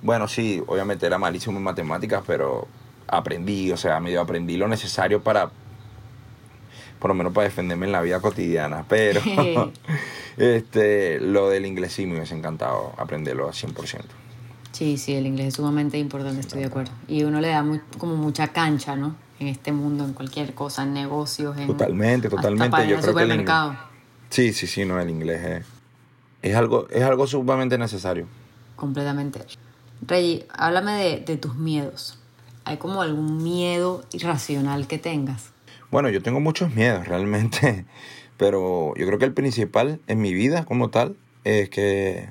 bueno, 0.02 0.26
sí, 0.26 0.62
obviamente 0.66 1.06
era 1.06 1.18
malísimo 1.18 1.58
en 1.58 1.64
matemáticas, 1.64 2.22
pero 2.26 2.66
aprendí, 3.06 3.70
o 3.70 3.76
sea, 3.76 4.00
medio 4.00 4.20
aprendí 4.20 4.56
lo 4.56 4.68
necesario 4.68 5.22
para, 5.22 5.50
por 6.98 7.10
lo 7.10 7.14
menos 7.14 7.32
para 7.32 7.46
defenderme 7.46 7.86
en 7.86 7.92
la 7.92 8.02
vida 8.02 8.20
cotidiana. 8.20 8.84
Pero 8.88 9.20
este, 10.36 11.20
lo 11.20 11.48
del 11.48 11.66
inglés 11.66 11.92
sí 11.92 12.06
me 12.06 12.14
hubiese 12.16 12.34
encantado 12.34 12.92
aprenderlo 12.96 13.46
al 13.46 13.54
100%. 13.54 14.02
Sí, 14.72 14.98
sí, 14.98 15.14
el 15.14 15.26
inglés 15.26 15.48
es 15.48 15.54
sumamente 15.54 15.98
importante, 15.98 16.40
estoy 16.40 16.60
de 16.60 16.66
acuerdo. 16.66 16.92
Y 17.08 17.22
uno 17.24 17.40
le 17.40 17.48
da 17.48 17.64
como 17.96 18.14
mucha 18.16 18.48
cancha, 18.48 18.94
¿no? 18.94 19.16
En 19.38 19.48
este 19.48 19.72
mundo, 19.72 20.04
en 20.04 20.12
cualquier 20.12 20.52
cosa, 20.52 20.82
en 20.82 20.92
negocios, 20.92 21.56
en... 21.56 21.66
Totalmente, 21.66 22.28
totalmente. 22.28 22.86
Yo 22.86 23.00
creo 23.00 23.14
que 23.14 23.22
el 23.22 23.32
inglés... 23.32 23.56
Sí, 24.28 24.52
sí, 24.52 24.66
sí, 24.66 24.84
no, 24.84 25.00
el 25.00 25.08
inglés 25.08 25.44
es, 25.44 25.66
es, 26.42 26.56
algo, 26.56 26.88
es 26.90 27.02
algo 27.02 27.26
sumamente 27.26 27.78
necesario. 27.78 28.26
Completamente. 28.74 29.40
Rey, 30.02 30.46
háblame 30.50 30.92
de, 30.92 31.20
de 31.20 31.36
tus 31.38 31.54
miedos. 31.54 32.18
¿Hay 32.64 32.76
como 32.76 33.00
algún 33.00 33.42
miedo 33.42 34.04
irracional 34.12 34.86
que 34.86 34.98
tengas? 34.98 35.52
Bueno, 35.90 36.08
yo 36.10 36.22
tengo 36.22 36.40
muchos 36.40 36.74
miedos 36.74 37.06
realmente, 37.06 37.84
pero 38.36 38.94
yo 38.96 39.06
creo 39.06 39.18
que 39.18 39.24
el 39.24 39.32
principal 39.32 40.00
en 40.08 40.20
mi 40.20 40.34
vida 40.34 40.64
como 40.64 40.90
tal 40.90 41.16
es 41.44 41.70
que 41.70 42.28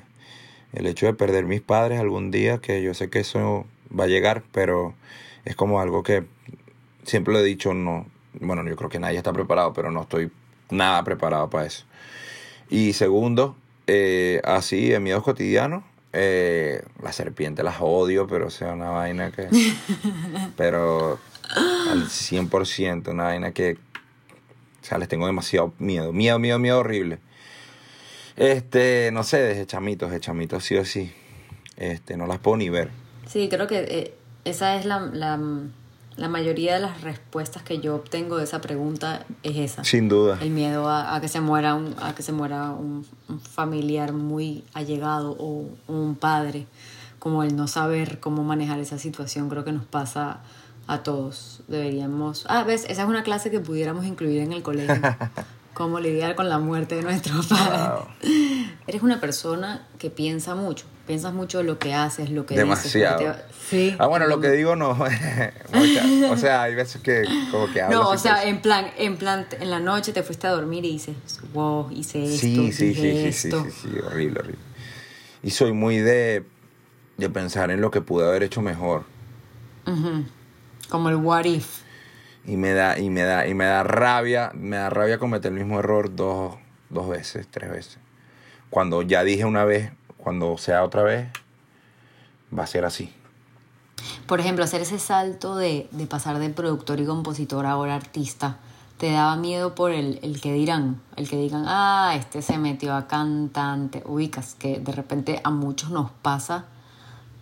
el 0.72 0.86
hecho 0.86 1.06
de 1.06 1.14
perder 1.14 1.46
mis 1.46 1.62
padres 1.62 1.98
algún 1.98 2.30
día, 2.30 2.58
que 2.58 2.82
yo 2.82 2.92
sé 2.92 3.08
que 3.08 3.20
eso 3.20 3.66
va 3.98 4.04
a 4.04 4.08
llegar, 4.08 4.42
pero 4.52 4.94
es 5.44 5.56
como 5.56 5.80
algo 5.80 6.02
que 6.02 6.24
siempre 7.04 7.32
lo 7.32 7.40
he 7.40 7.44
dicho, 7.44 7.72
no, 7.72 8.06
bueno, 8.40 8.62
yo 8.68 8.76
creo 8.76 8.90
que 8.90 8.98
nadie 8.98 9.16
está 9.16 9.32
preparado, 9.32 9.72
pero 9.72 9.90
no 9.90 10.02
estoy 10.02 10.30
nada 10.70 11.02
preparado 11.04 11.48
para 11.48 11.66
eso. 11.66 11.86
Y 12.68 12.92
segundo, 12.92 13.56
eh, 13.86 14.42
así 14.44 14.92
en 14.92 15.02
miedos 15.02 15.22
cotidianos, 15.22 15.84
eh, 16.12 16.82
la 17.02 17.12
serpiente 17.12 17.62
las 17.62 17.76
odio, 17.80 18.26
pero 18.26 18.48
o 18.48 18.50
sea, 18.50 18.72
una 18.72 18.90
vaina 18.90 19.30
que... 19.30 19.48
pero 20.56 21.18
al 21.54 22.06
100%, 22.06 23.08
una 23.08 23.24
vaina 23.24 23.52
que... 23.52 23.78
O 24.82 24.88
sea, 24.88 24.98
les 24.98 25.08
tengo 25.08 25.26
demasiado 25.26 25.72
miedo. 25.78 26.12
Miedo, 26.12 26.38
miedo, 26.38 26.58
miedo 26.58 26.78
horrible. 26.78 27.18
Este, 28.36 29.10
no 29.12 29.24
sé, 29.24 29.38
desde 29.38 29.66
chamitos, 29.66 30.10
de 30.10 30.20
chamitos 30.20 30.64
sí 30.64 30.76
o 30.76 30.84
sí. 30.84 31.12
Este, 31.76 32.16
no 32.16 32.26
las 32.26 32.38
puedo 32.38 32.58
ni 32.58 32.68
ver. 32.68 32.90
Sí, 33.26 33.48
creo 33.48 33.66
que 33.66 33.78
eh, 33.78 34.14
esa 34.44 34.76
es 34.76 34.84
la, 34.84 35.00
la, 35.00 35.40
la, 36.16 36.28
mayoría 36.28 36.74
de 36.74 36.80
las 36.80 37.00
respuestas 37.00 37.62
que 37.62 37.80
yo 37.80 37.96
obtengo 37.96 38.36
de 38.36 38.44
esa 38.44 38.60
pregunta 38.60 39.24
es 39.42 39.56
esa. 39.56 39.84
Sin 39.84 40.08
duda. 40.08 40.38
El 40.40 40.50
miedo 40.50 40.88
a, 40.88 41.14
a 41.14 41.20
que 41.20 41.28
se 41.28 41.40
muera 41.40 41.74
un, 41.74 41.96
a 41.98 42.14
que 42.14 42.22
se 42.22 42.32
muera 42.32 42.70
un, 42.70 43.06
un, 43.28 43.40
familiar 43.40 44.12
muy 44.12 44.64
allegado 44.74 45.36
o 45.38 45.68
un 45.88 46.14
padre. 46.14 46.66
Como 47.18 47.42
el 47.42 47.56
no 47.56 47.66
saber 47.66 48.20
cómo 48.20 48.44
manejar 48.44 48.78
esa 48.78 48.98
situación, 48.98 49.48
creo 49.48 49.64
que 49.64 49.72
nos 49.72 49.84
pasa 49.84 50.42
a 50.86 51.02
todos. 51.02 51.62
Deberíamos. 51.68 52.44
Ah, 52.48 52.64
ves, 52.64 52.84
esa 52.88 53.02
es 53.02 53.08
una 53.08 53.22
clase 53.22 53.50
que 53.50 53.60
pudiéramos 53.60 54.04
incluir 54.04 54.40
en 54.40 54.52
el 54.52 54.62
colegio. 54.62 55.00
cómo 55.76 56.00
lidiar 56.00 56.34
con 56.36 56.48
la 56.48 56.58
muerte 56.58 56.94
de 56.94 57.02
nuestro 57.02 57.34
padre. 57.42 58.02
Eres 58.86 59.02
una 59.02 59.20
persona 59.20 59.86
que 59.98 60.08
piensa 60.08 60.54
mucho, 60.54 60.86
piensas 61.06 61.34
mucho 61.34 61.62
lo 61.62 61.78
que 61.78 61.92
haces, 61.92 62.30
lo 62.30 62.46
que 62.46 62.54
Demasiado. 62.54 63.18
dices. 63.18 63.36
Sí. 63.68 63.94
Ah, 63.98 64.06
bueno, 64.06 64.26
lo 64.26 64.40
que 64.40 64.50
digo 64.52 64.74
no. 64.74 64.90
o 66.30 66.36
sea, 66.38 66.62
hay 66.62 66.74
veces 66.74 67.02
que 67.02 67.24
como 67.50 67.70
que 67.70 67.82
hablo 67.82 68.04
No, 68.04 68.08
o 68.08 68.16
sea, 68.16 68.44
en 68.44 68.62
plan, 68.62 68.86
en 68.96 69.18
plan, 69.18 69.46
en 69.60 69.70
la 69.70 69.78
noche 69.78 70.14
te 70.14 70.22
fuiste 70.22 70.46
a 70.46 70.50
dormir 70.50 70.84
y 70.86 70.92
dices, 70.92 71.14
wow, 71.52 71.90
hice 71.90 72.24
esto, 72.24 72.38
sí, 72.38 72.72
sí, 72.72 72.94
sí, 72.94 73.08
esto. 73.08 73.64
Sí, 73.64 73.70
sí, 73.70 73.88
sí, 73.92 73.98
horrible, 73.98 74.40
horrible. 74.40 74.60
Y 75.42 75.50
soy 75.50 75.72
muy 75.72 75.98
de, 75.98 76.46
de 77.18 77.28
pensar 77.28 77.70
en 77.70 77.82
lo 77.82 77.90
que 77.90 78.00
pude 78.00 78.26
haber 78.26 78.42
hecho 78.42 78.62
mejor. 78.62 79.04
Como 80.88 81.08
el 81.08 81.16
what 81.16 81.44
if. 81.44 81.82
Y 82.44 82.56
me 82.56 82.72
da 82.72 82.98
y 82.98 83.10
me 83.10 83.22
da 83.22 83.46
y 83.46 83.54
me 83.54 83.64
da 83.64 83.82
rabia 83.82 84.52
me 84.54 84.76
da 84.76 84.88
rabia 84.88 85.18
cometer 85.18 85.52
el 85.52 85.58
mismo 85.58 85.80
error 85.80 86.14
dos, 86.14 86.54
dos 86.90 87.08
veces 87.08 87.48
tres 87.50 87.70
veces. 87.70 87.98
Cuando 88.70 89.02
ya 89.02 89.24
dije 89.24 89.44
una 89.44 89.64
vez 89.64 89.92
cuando 90.16 90.56
sea 90.58 90.84
otra 90.84 91.02
vez 91.02 91.28
va 92.56 92.62
a 92.62 92.66
ser 92.66 92.84
así. 92.84 93.12
Por 94.26 94.40
ejemplo 94.40 94.64
hacer 94.64 94.82
ese 94.82 94.98
salto 94.98 95.56
de, 95.56 95.88
de 95.90 96.06
pasar 96.06 96.38
de 96.38 96.50
productor 96.50 97.00
y 97.00 97.06
compositor 97.06 97.66
a 97.66 97.72
ahora 97.72 97.96
artista 97.96 98.58
te 98.98 99.10
daba 99.10 99.36
miedo 99.36 99.74
por 99.74 99.90
el, 99.90 100.20
el 100.22 100.40
que 100.40 100.52
dirán 100.52 101.02
el 101.16 101.28
que 101.28 101.36
digan 101.36 101.64
ah 101.66 102.14
este 102.16 102.40
se 102.42 102.56
metió 102.58 102.94
a 102.94 103.06
cantante 103.06 104.02
ubicas 104.06 104.54
que 104.54 104.78
de 104.78 104.92
repente 104.92 105.40
a 105.44 105.50
muchos 105.50 105.90
nos 105.90 106.10
pasa 106.10 106.66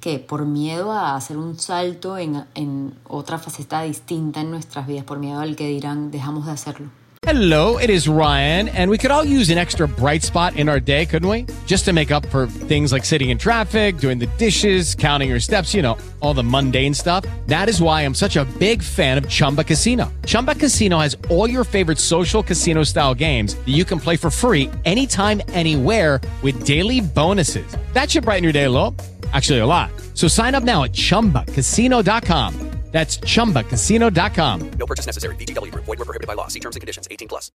que 0.05 0.19
por 0.19 0.45
miedo 0.45 0.93
a 0.93 1.17
hacer 1.17 1.39
un 1.39 1.59
salto 1.59 2.19
en, 2.19 2.45
en 2.55 2.93
otra 3.09 3.39
faceta 3.39 3.81
distinta 3.85 4.43
en 4.43 4.51
nuestras 4.51 4.87
vidas, 4.87 5.05
por 5.05 5.19
miedo 5.19 5.41
al 5.41 5.57
que 5.57 5.67
dirán, 5.67 6.11
dejamos 6.11 6.45
de 6.45 6.53
hacerlo. 6.53 6.89
Hello, 7.23 7.79
it 7.79 7.89
is 7.89 8.07
Ryan, 8.07 8.69
and 8.69 8.91
we 8.91 8.99
could 8.99 9.11
all 9.11 9.25
use 9.25 9.49
an 9.49 9.57
extra 9.57 9.89
bright 9.89 10.23
spot 10.23 10.57
in 10.57 10.69
our 10.69 10.79
day, 10.79 11.07
couldn't 11.07 11.27
we? 11.27 11.47
Just 11.65 11.87
to 11.87 11.95
make 11.95 12.11
up 12.11 12.27
for 12.27 12.47
things 12.47 12.93
like 12.93 13.03
sitting 13.03 13.31
in 13.31 13.39
traffic, 13.39 13.97
doing 13.97 14.19
the 14.19 14.27
dishes, 14.37 14.95
counting 14.95 15.31
your 15.31 15.41
steps, 15.41 15.73
you 15.73 15.81
know, 15.81 15.97
all 16.21 16.35
the 16.35 16.45
mundane 16.45 16.93
stuff. 16.93 17.25
That 17.47 17.71
is 17.71 17.81
why 17.81 18.03
I'm 18.03 18.15
such 18.15 18.37
a 18.37 18.45
big 18.59 18.83
fan 18.83 19.17
of 19.17 19.27
Chumba 19.27 19.65
Casino. 19.65 20.13
Chumba 20.27 20.55
Casino 20.55 20.99
has 20.99 21.17
all 21.31 21.49
your 21.49 21.65
favorite 21.65 21.99
social 21.99 22.43
casino 22.43 22.85
style 22.85 23.15
games 23.15 23.55
that 23.55 23.73
you 23.73 23.87
can 23.87 23.99
play 23.99 24.19
for 24.19 24.29
free 24.29 24.71
anytime, 24.85 25.41
anywhere 25.55 26.21
with 26.43 26.67
daily 26.67 27.01
bonuses. 27.01 27.67
That 27.95 28.11
should 28.11 28.25
brighten 28.25 28.45
your 28.45 28.53
day 28.53 28.65
a 28.65 28.71
little. 28.71 28.95
Actually, 29.35 29.59
a 29.59 29.67
lot. 29.67 29.91
So 30.15 30.29
sign 30.29 30.55
up 30.55 30.63
now 30.63 30.85
at 30.85 30.93
chumbacasino.com. 30.93 32.75
That's 32.95 33.19
chumbacasino.com. 33.19 34.71
No 34.79 34.87
purchase 34.87 35.07
necessary. 35.07 35.35
BGW. 35.35 35.75
Void 35.75 35.99
were 35.99 36.05
prohibited 36.05 36.29
by 36.29 36.35
law. 36.35 36.47
See 36.47 36.61
terms 36.61 36.77
and 36.77 36.81
conditions 36.81 37.09
18 37.11 37.27
plus. 37.27 37.51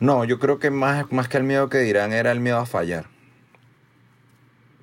No, 0.00 0.24
yo 0.24 0.40
creo 0.40 0.58
que 0.58 0.72
más, 0.72 1.12
más 1.12 1.28
que 1.28 1.36
el 1.36 1.44
miedo 1.44 1.68
que 1.68 1.78
dirán 1.78 2.12
era 2.12 2.32
el 2.32 2.40
miedo 2.40 2.58
a 2.58 2.66
fallar. 2.66 3.06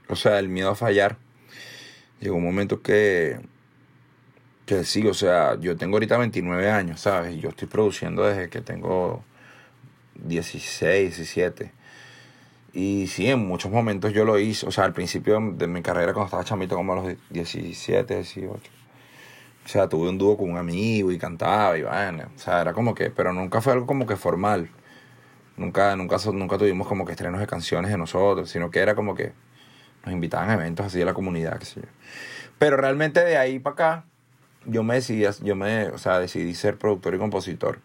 O 0.08 0.16
sea, 0.16 0.40
el 0.40 0.48
miedo 0.48 0.70
a 0.70 0.76
fallar. 0.76 1.18
Llegó 2.22 2.38
un 2.38 2.46
momento 2.46 2.82
que. 2.82 3.42
Que 4.66 4.86
sí, 4.86 5.06
o 5.06 5.14
sea, 5.14 5.60
yo 5.60 5.76
tengo 5.76 5.98
ahorita 5.98 6.18
29 6.18 6.72
años, 6.72 7.02
¿sabes? 7.02 7.36
Y 7.36 7.42
yo 7.42 7.50
estoy 7.50 7.68
produciendo 7.68 8.24
desde 8.24 8.50
que 8.50 8.62
tengo 8.62 9.26
16, 10.16 11.18
17. 11.18 11.74
Y 12.74 13.06
sí, 13.08 13.30
en 13.30 13.48
muchos 13.48 13.72
momentos 13.72 14.14
yo 14.14 14.26
lo 14.26 14.40
hice. 14.40 14.66
O 14.68 14.72
sea, 14.72 14.86
al 14.86 14.94
principio 14.94 15.40
de 15.56 15.68
mi 15.68 15.82
carrera, 15.84 16.12
cuando 16.12 16.26
estaba 16.26 16.44
chamito, 16.44 16.76
como 16.76 16.94
a 16.94 16.96
los 16.96 17.16
17, 17.30 18.16
18. 18.16 18.72
O 19.66 19.68
sea, 19.68 19.88
tuve 19.88 20.10
un 20.10 20.18
dúo 20.18 20.36
con 20.36 20.50
un 20.50 20.58
amigo 20.58 21.12
y 21.12 21.20
cantaba 21.20 21.78
y 21.78 21.84
bueno. 21.84 22.30
O 22.36 22.40
sea, 22.40 22.62
era 22.62 22.74
como 22.74 22.96
que. 22.96 23.12
Pero 23.12 23.32
nunca 23.32 23.62
fue 23.62 23.74
algo 23.74 23.86
como 23.86 24.08
que 24.08 24.16
formal. 24.16 24.70
Nunca, 25.56 25.96
nunca, 25.96 26.18
nunca 26.34 26.58
tuvimos 26.58 26.88
como 26.88 27.06
que 27.06 27.12
estrenos 27.12 27.40
de 27.40 27.46
canciones 27.46 27.92
de 27.92 27.98
nosotros, 27.98 28.50
sino 28.50 28.72
que 28.72 28.80
era 28.80 28.96
como 28.96 29.14
que 29.14 29.34
nos 30.04 30.14
invitaban 30.14 30.50
a 30.50 30.56
eventos 30.56 30.88
así 30.88 30.98
de 30.98 31.06
la 31.06 31.14
comunidad, 31.14 31.60
qué 31.60 31.66
sé 31.66 31.82
yo. 31.82 31.88
Pero 32.58 32.76
realmente 32.76 33.24
de 33.24 33.38
ahí 33.38 33.60
para 33.60 33.74
acá, 33.74 34.06
yo 34.66 34.82
me 34.84 34.96
decidí, 34.96 35.26
yo 35.44 35.56
me, 35.56 35.90
o 35.90 36.00
sea, 36.00 36.20
decidí 36.20 36.56
ser 36.56 36.78
productor 36.78 37.14
y 37.14 37.20
compositor 37.20 37.80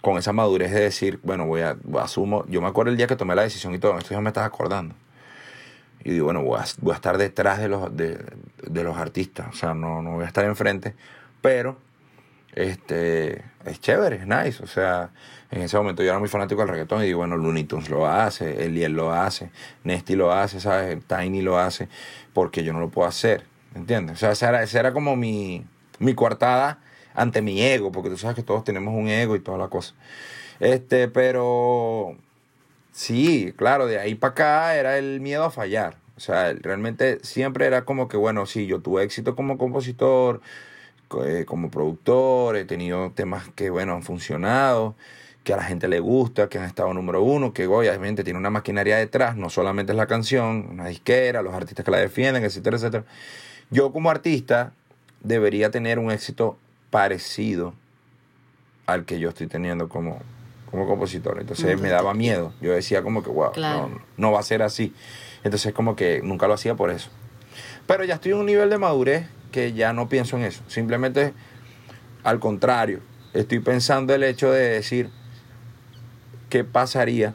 con 0.00 0.16
esa 0.18 0.32
madurez 0.32 0.72
de 0.72 0.80
decir, 0.80 1.20
bueno, 1.22 1.46
voy 1.46 1.62
a, 1.62 1.76
asumo. 2.00 2.44
Yo 2.48 2.60
me 2.60 2.68
acuerdo 2.68 2.90
el 2.90 2.96
día 2.96 3.06
que 3.06 3.16
tomé 3.16 3.34
la 3.34 3.42
decisión 3.42 3.74
y 3.74 3.78
todo, 3.78 3.98
esto 3.98 4.14
ya 4.14 4.20
me 4.20 4.28
estás 4.28 4.46
acordando. 4.46 4.94
Y 6.04 6.12
digo, 6.12 6.26
bueno, 6.26 6.42
voy 6.42 6.60
a, 6.60 6.64
voy 6.80 6.92
a 6.92 6.96
estar 6.96 7.18
detrás 7.18 7.58
de 7.58 7.68
los, 7.68 7.96
de, 7.96 8.24
de, 8.62 8.84
los 8.84 8.96
artistas, 8.96 9.48
o 9.50 9.52
sea, 9.52 9.74
no, 9.74 10.00
no 10.00 10.12
voy 10.12 10.24
a 10.24 10.28
estar 10.28 10.44
enfrente, 10.44 10.94
pero 11.42 11.76
este, 12.54 13.44
es 13.64 13.80
chévere, 13.80 14.16
es 14.16 14.26
nice. 14.26 14.62
O 14.62 14.66
sea, 14.66 15.10
en 15.50 15.62
ese 15.62 15.76
momento 15.76 16.02
yo 16.02 16.10
era 16.10 16.18
muy 16.18 16.28
fanático 16.28 16.60
del 16.60 16.70
reggaetón 16.70 17.02
y 17.02 17.06
digo, 17.06 17.18
bueno, 17.18 17.36
Looney 17.36 17.64
Tunes 17.64 17.90
lo 17.90 18.06
hace, 18.06 18.64
Eliel 18.64 18.92
lo 18.92 19.12
hace, 19.12 19.50
Nesty 19.84 20.14
lo 20.14 20.32
hace, 20.32 20.60
¿sabes? 20.60 20.98
Tiny 21.06 21.42
lo 21.42 21.58
hace, 21.58 21.88
porque 22.32 22.62
yo 22.62 22.72
no 22.72 22.80
lo 22.80 22.90
puedo 22.90 23.08
hacer, 23.08 23.44
¿entiendes? 23.74 24.16
O 24.16 24.18
sea, 24.18 24.30
esa 24.30 24.48
era, 24.48 24.62
esa 24.62 24.80
era 24.80 24.92
como 24.92 25.16
mi, 25.16 25.64
mi 25.98 26.14
coartada 26.14 26.78
ante 27.18 27.42
mi 27.42 27.60
ego, 27.62 27.92
porque 27.92 28.10
tú 28.10 28.16
sabes 28.18 28.36
que 28.36 28.42
todos 28.42 28.64
tenemos 28.64 28.94
un 28.94 29.08
ego 29.08 29.36
y 29.36 29.40
toda 29.40 29.58
la 29.58 29.68
cosa. 29.68 29.94
Este, 30.60 31.08
pero 31.08 32.16
sí, 32.92 33.52
claro, 33.56 33.86
de 33.86 33.98
ahí 33.98 34.14
para 34.14 34.32
acá 34.32 34.76
era 34.76 34.98
el 34.98 35.20
miedo 35.20 35.44
a 35.44 35.50
fallar. 35.50 35.96
O 36.16 36.20
sea, 36.20 36.52
realmente 36.54 37.18
siempre 37.22 37.66
era 37.66 37.84
como 37.84 38.08
que, 38.08 38.16
bueno, 38.16 38.46
sí, 38.46 38.66
yo 38.66 38.80
tuve 38.80 39.04
éxito 39.04 39.36
como 39.36 39.56
compositor, 39.58 40.40
co- 41.08 41.24
eh, 41.24 41.44
como 41.44 41.70
productor, 41.70 42.56
he 42.56 42.64
tenido 42.64 43.12
temas 43.12 43.48
que, 43.54 43.70
bueno, 43.70 43.94
han 43.94 44.02
funcionado, 44.02 44.96
que 45.44 45.52
a 45.54 45.56
la 45.56 45.64
gente 45.64 45.88
le 45.88 46.00
gusta, 46.00 46.48
que 46.48 46.58
han 46.58 46.64
estado 46.64 46.92
número 46.94 47.22
uno, 47.22 47.52
que 47.52 47.66
obviamente 47.68 48.24
tiene 48.24 48.38
una 48.38 48.50
maquinaria 48.50 48.96
detrás, 48.98 49.36
no 49.36 49.48
solamente 49.50 49.92
es 49.92 49.96
la 49.96 50.06
canción, 50.06 50.68
una 50.70 50.88
disquera, 50.88 51.42
los 51.42 51.54
artistas 51.54 51.84
que 51.84 51.90
la 51.92 51.98
defienden, 51.98 52.44
etcétera, 52.44 52.76
etcétera. 52.76 53.04
Yo 53.70 53.92
como 53.92 54.10
artista 54.10 54.72
debería 55.22 55.70
tener 55.70 55.98
un 55.98 56.10
éxito 56.10 56.56
parecido 56.90 57.74
al 58.86 59.04
que 59.04 59.18
yo 59.18 59.28
estoy 59.28 59.46
teniendo 59.46 59.88
como, 59.88 60.18
como 60.70 60.86
compositor. 60.86 61.38
Entonces 61.40 61.80
me 61.80 61.88
daba 61.90 62.14
miedo. 62.14 62.52
Yo 62.60 62.72
decía 62.72 63.02
como 63.02 63.22
que, 63.22 63.30
wow, 63.30 63.52
Claro. 63.52 63.88
no, 63.88 64.00
no 64.16 64.32
va 64.32 64.40
a 64.40 64.42
ser 64.42 64.62
así. 64.62 64.94
Entonces 65.44 65.72
como 65.74 65.94
que 65.96 66.20
nunca 66.22 66.48
lo 66.48 66.54
hacía 66.54 66.74
por 66.74 66.90
eso. 66.90 67.10
Pero 67.86 68.04
ya 68.04 68.14
estoy 68.14 68.32
en 68.32 68.38
un 68.38 68.46
nivel 68.46 68.70
de 68.70 68.78
madurez 68.78 69.26
que 69.52 69.72
ya 69.72 69.92
no 69.92 70.08
pienso 70.08 70.36
en 70.36 70.44
eso. 70.44 70.62
Simplemente, 70.68 71.32
al 72.22 72.38
contrario, 72.40 73.00
estoy 73.34 73.60
pensando 73.60 74.14
el 74.14 74.22
hecho 74.24 74.50
de 74.50 74.68
decir, 74.70 75.10
¿qué 76.50 76.64
pasaría 76.64 77.34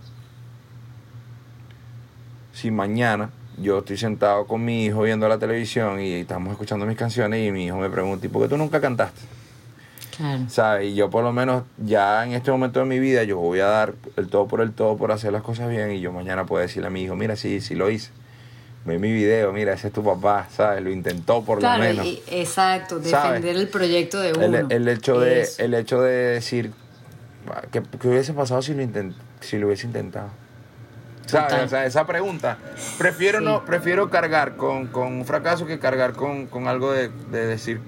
si 2.51 2.69
mañana 2.71 3.31
yo 3.57 3.79
estoy 3.79 3.97
sentado 3.97 4.45
con 4.47 4.63
mi 4.65 4.85
hijo 4.85 5.01
viendo 5.03 5.27
la 5.27 5.37
televisión 5.37 5.99
y 6.01 6.13
estamos 6.13 6.51
escuchando 6.51 6.85
mis 6.85 6.97
canciones 6.97 7.47
y 7.47 7.51
mi 7.51 7.65
hijo 7.65 7.77
me 7.77 7.89
pregunta, 7.89 8.25
¿y 8.25 8.29
por 8.29 8.41
qué 8.43 8.47
tú 8.49 8.57
nunca 8.57 8.79
cantaste? 8.81 9.21
Claro. 10.15 10.43
¿Sabes? 10.47 10.87
Y 10.91 10.95
yo 10.95 11.09
por 11.09 11.23
lo 11.23 11.31
menos 11.33 11.63
ya 11.77 12.25
en 12.25 12.33
este 12.33 12.51
momento 12.51 12.79
de 12.79 12.85
mi 12.85 12.99
vida 12.99 13.23
yo 13.23 13.37
voy 13.37 13.59
a 13.61 13.65
dar 13.65 13.93
el 14.17 14.27
todo 14.27 14.47
por 14.47 14.61
el 14.61 14.71
todo 14.71 14.95
por 14.97 15.11
hacer 15.11 15.31
las 15.33 15.41
cosas 15.41 15.69
bien 15.69 15.91
y 15.91 16.01
yo 16.01 16.11
mañana 16.11 16.45
puedo 16.45 16.61
decirle 16.61 16.87
a 16.87 16.91
mi 16.91 17.01
hijo, 17.03 17.15
mira, 17.15 17.35
sí, 17.35 17.61
sí 17.61 17.73
lo 17.75 17.89
hice. 17.89 18.11
Ve 18.85 18.99
mi 18.99 19.11
video, 19.13 19.53
mira, 19.53 19.73
ese 19.73 19.87
es 19.87 19.93
tu 19.93 20.03
papá, 20.03 20.47
¿sabes? 20.51 20.83
Lo 20.83 20.91
intentó 20.91 21.41
por 21.43 21.59
Claro, 21.59 21.83
lo 21.83 21.89
menos. 21.89 22.05
y- 22.05 22.21
exacto, 22.27 23.01
¿Sabes? 23.03 23.41
defender 23.41 23.55
el 23.55 23.69
proyecto 23.69 24.19
de 24.19 24.33
uno. 24.33 24.57
El, 24.57 24.71
el 24.71 24.87
hecho 24.89 25.19
de, 25.21 25.41
Eso. 25.41 25.63
el 25.63 25.73
hecho 25.73 26.01
de 26.01 26.11
decir, 26.11 26.71
¿qué, 27.71 27.81
qué 27.99 28.07
hubiese 28.09 28.33
pasado 28.33 28.61
si 28.61 28.73
lo, 28.73 28.83
intent- 28.83 29.15
si 29.39 29.57
lo 29.57 29.67
hubiese 29.67 29.87
intentado? 29.87 30.27
¿Sabes? 31.25 31.63
O 31.63 31.67
sea, 31.69 31.85
esa 31.85 32.05
pregunta. 32.05 32.57
Prefiero, 32.97 33.39
Sí. 33.39 33.45
no, 33.45 33.63
prefiero 33.63 34.09
cargar 34.09 34.57
con, 34.57 34.87
con 34.87 35.07
un 35.13 35.25
fracaso 35.25 35.65
que 35.65 35.79
cargar 35.79 36.11
con, 36.13 36.47
con 36.47 36.67
algo 36.67 36.91
de, 36.91 37.09
de 37.31 37.47
decir, 37.47 37.79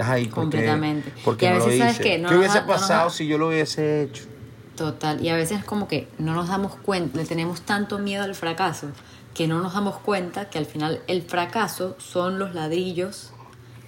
ay, 0.00 0.24
¿por 0.26 0.30
qué- 0.30 0.40
Completamente. 0.40 1.12
¿por 1.24 1.36
qué 1.36 1.44
Y 1.46 1.48
a 1.48 1.52
no 1.52 1.58
lo 1.58 1.64
veces, 1.66 1.78
¿sabes 1.80 1.94
hice? 1.94 2.02
qué? 2.02 2.18
No 2.18 2.28
¿Qué 2.28 2.34
nos 2.34 2.38
hubiese 2.40 2.54
da- 2.58 2.60
no 2.62 2.66
nos 2.72 2.80
pasado 2.80 3.04
da- 3.04 3.10
si 3.10 3.26
yo 3.26 3.38
lo 3.38 3.48
hubiese 3.48 4.02
hecho? 4.02 4.24
Total, 4.76 5.22
y 5.24 5.28
a 5.30 5.36
veces 5.36 5.60
es 5.60 5.64
como 5.64 5.88
que 5.88 6.08
no 6.18 6.34
nos 6.34 6.48
damos 6.48 6.74
cuenta, 6.76 7.16
le 7.18 7.24
tenemos 7.24 7.62
tanto 7.62 7.98
miedo 7.98 8.24
al 8.24 8.34
fracaso, 8.34 8.88
que 9.34 9.48
no 9.48 9.60
nos 9.62 9.72
damos 9.74 9.96
cuenta 9.98 10.50
que 10.50 10.58
al 10.58 10.66
final 10.66 11.00
el 11.06 11.22
fracaso 11.22 11.96
son 11.98 12.38
los 12.38 12.54
ladrillos 12.54 13.30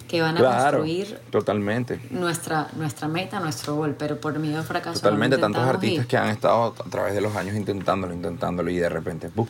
que 0.07 0.21
van 0.23 0.37
a 0.37 0.39
Claro, 0.39 0.77
construir 0.79 1.19
totalmente. 1.29 1.99
nuestra, 2.09 2.67
nuestra 2.75 3.07
meta, 3.07 3.39
nuestro 3.39 3.75
gol, 3.75 3.95
pero 3.99 4.19
por 4.19 4.37
miedo 4.39 4.57
al 4.57 4.63
fracaso. 4.63 4.99
Totalmente, 4.99 5.35
no 5.37 5.41
tantos 5.41 5.63
artistas 5.63 6.07
que 6.07 6.17
han 6.17 6.29
estado 6.29 6.73
a 6.83 6.89
través 6.89 7.13
de 7.13 7.21
los 7.21 7.35
años 7.35 7.55
intentándolo, 7.55 8.13
intentándolo 8.15 8.71
y 8.71 8.77
de 8.77 8.89
repente, 8.89 9.29
¡pum! 9.29 9.45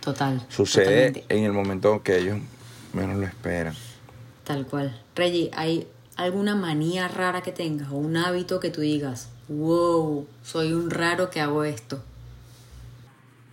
Total. 0.00 0.40
sucede 0.48 1.08
totalmente. 1.10 1.24
en 1.36 1.44
el 1.44 1.52
momento 1.52 2.02
que 2.02 2.16
ellos 2.18 2.38
menos 2.94 3.16
lo 3.18 3.26
esperan. 3.26 3.74
Tal 4.46 4.66
cual. 4.66 4.96
Reggie, 5.16 5.50
¿hay 5.56 5.88
alguna 6.16 6.54
manía 6.54 7.08
rara 7.08 7.42
que 7.42 7.50
tengas 7.52 7.90
o 7.90 7.96
un 7.96 8.16
hábito 8.16 8.60
que 8.60 8.70
tú 8.70 8.80
digas, 8.80 9.28
wow, 9.48 10.26
soy 10.42 10.72
un 10.72 10.90
raro 10.90 11.30
que 11.30 11.40
hago 11.40 11.64
esto? 11.64 12.00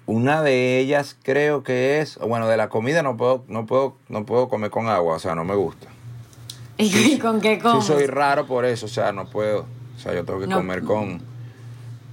Una 0.06 0.42
de 0.44 0.80
ellas 0.80 1.16
creo 1.24 1.64
que 1.64 2.00
es, 2.02 2.18
bueno, 2.20 2.48
de 2.48 2.58
la 2.58 2.70
comida 2.70 3.02
no 3.04 3.16
puedo, 3.18 3.44
no 3.48 3.66
puedo, 3.66 3.96
no 4.10 4.26
puedo 4.26 4.50
comer 4.50 4.70
con 4.70 4.88
agua, 4.88 5.16
o 5.16 5.20
sea, 5.20 5.34
no 5.34 5.46
me 5.46 5.56
gusta. 5.56 5.88
¿Y 6.78 7.18
con 7.20 7.40
qué 7.42 7.58
comes? 7.60 7.86
Sí 7.86 7.94
soy 7.94 8.06
raro 8.06 8.46
por 8.46 8.66
eso, 8.66 8.86
o 8.86 8.90
sea, 8.90 9.12
no 9.14 9.30
puedo. 9.30 9.66
O 9.96 10.00
sea, 10.00 10.14
yo 10.14 10.26
tengo 10.26 10.40
que 10.42 10.48
No. 10.48 10.58
comer 10.58 10.84
con, 10.84 11.22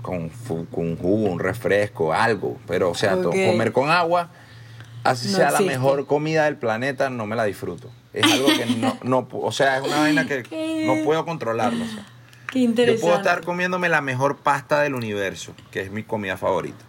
con, 0.03 0.29
con 0.71 0.97
jugo, 0.97 1.31
un 1.31 1.38
refresco, 1.40 2.12
algo. 2.12 2.59
Pero, 2.66 2.90
o 2.90 2.95
sea, 2.95 3.21
to- 3.21 3.31
Ok. 3.31 3.37
comer 3.47 3.73
con 3.73 3.90
agua, 3.90 4.31
así 5.03 5.29
No 5.29 5.37
sea 5.38 5.51
la 5.51 5.61
mejor 5.61 6.07
comida 6.07 6.45
del 6.45 6.57
planeta, 6.57 7.11
no 7.11 7.27
me 7.27 7.35
la 7.37 7.45
disfruto. 7.45 7.90
Es 8.12 8.25
algo 8.33 8.49
que 8.49 8.66
no, 8.66 8.99
no 9.05 9.29
o 9.33 9.53
sea, 9.53 9.79
es 9.79 9.85
una 9.87 10.01
vaina 10.01 10.27
que 10.27 10.42
¿Qué? 10.42 10.85
no 10.87 11.05
puedo 11.05 11.25
controlarlo. 11.25 11.85
o 11.85 11.88
sea. 11.88 12.07
Qué 12.51 12.59
Yo 12.61 12.64
interesante. 12.64 13.01
puedo 13.03 13.16
estar 13.16 13.44
comiéndome 13.44 13.88
la 13.88 14.01
mejor 14.01 14.38
pasta 14.38 14.81
del 14.81 14.94
universo, 14.94 15.53
que 15.70 15.83
es 15.83 15.90
mi 15.92 16.03
comida 16.03 16.37
favorita. 16.37 16.85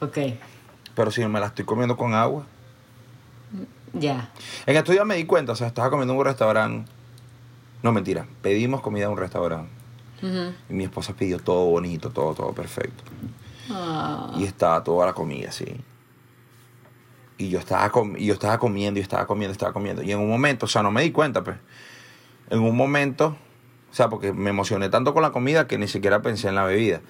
Ok, 0.00 0.18
Pero 0.94 1.10
si 1.10 1.24
me 1.26 1.40
la 1.40 1.46
estoy 1.46 1.64
comiendo 1.66 1.96
con 1.96 2.14
agua. 2.14 2.46
ya. 3.92 4.30
En 4.66 4.76
estos 4.76 4.94
días 4.94 5.04
me 5.06 5.16
di 5.16 5.24
cuenta, 5.26 5.52
o 5.52 5.56
sea, 5.56 5.66
estaba 5.66 5.90
comiendo 5.90 6.14
en 6.14 6.18
un 6.20 6.24
restaurante. 6.24 6.90
No, 7.82 7.92
mentira. 7.92 8.26
Pedimos 8.42 8.80
comida 8.80 9.04
en 9.04 9.10
un 9.10 9.18
restaurante. 9.18 9.70
Y 10.70 10.72
mi 10.72 10.84
esposa 10.84 11.12
pidió 11.12 11.38
todo 11.38 11.66
bonito, 11.66 12.08
todo, 12.08 12.32
todo 12.34 12.52
perfecto. 12.54 13.02
Ah, 13.70 14.32
Y 14.38 14.44
estaba 14.44 14.82
toda 14.82 15.04
la 15.06 15.12
comida 15.12 15.50
así. 15.50 15.66
Y 17.38 17.48
yo 17.48 17.58
estaba, 17.58 17.90
com- 17.90 18.16
y 18.16 18.26
yo 18.26 18.34
estaba 18.34 18.58
comiendo, 18.58 19.00
y 19.00 19.02
estaba 19.02 19.26
comiendo, 19.26 19.52
estaba 19.52 19.72
comiendo. 19.72 20.02
Y 20.02 20.12
en 20.12 20.18
un 20.18 20.28
momento, 20.28 20.66
o 20.66 20.68
sea, 20.68 20.82
no 20.82 20.90
me 20.90 21.02
di 21.02 21.10
cuenta, 21.10 21.42
pues. 21.42 21.56
En 22.50 22.60
un 22.60 22.76
momento, 22.76 23.36
o 23.90 23.94
sea, 23.94 24.08
porque 24.08 24.32
me 24.32 24.50
emocioné 24.50 24.88
tanto 24.88 25.12
con 25.14 25.22
la 25.22 25.30
comida 25.32 25.66
que 25.66 25.78
ni 25.78 25.88
siquiera 25.88 26.22
pensé 26.22 26.48
en 26.48 26.54
la 26.54 26.64
bebida. 26.64 27.00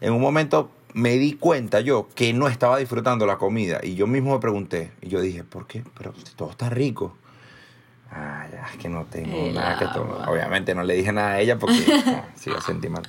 En 0.00 0.12
un 0.12 0.20
momento 0.20 0.70
me 0.92 1.10
di 1.18 1.34
cuenta 1.34 1.80
yo 1.80 2.08
que 2.14 2.32
no 2.32 2.48
estaba 2.48 2.76
disfrutando 2.78 3.24
la 3.26 3.38
comida. 3.38 3.80
Y 3.82 3.94
yo 3.94 4.06
mismo 4.06 4.34
me 4.34 4.40
pregunté, 4.40 4.92
y 5.00 5.08
yo 5.08 5.20
dije, 5.20 5.44
¿por 5.44 5.66
qué? 5.66 5.84
Pero 5.96 6.12
todo 6.36 6.50
está 6.50 6.68
rico. 6.68 7.16
Ah, 8.10 8.46
ya, 8.50 8.66
es 8.72 8.76
que 8.76 8.88
no 8.88 9.04
tengo 9.04 9.52
nada 9.52 9.78
que 9.78 9.86
tomar. 9.86 10.28
Obviamente 10.28 10.74
no 10.74 10.82
le 10.82 10.94
dije 10.94 11.12
nada 11.12 11.32
a 11.34 11.40
ella 11.40 11.58
porque 11.58 11.76
no, 12.06 12.24
sí, 12.34 12.50
la 12.50 12.60
sentí 12.60 12.88
mal. 12.88 13.04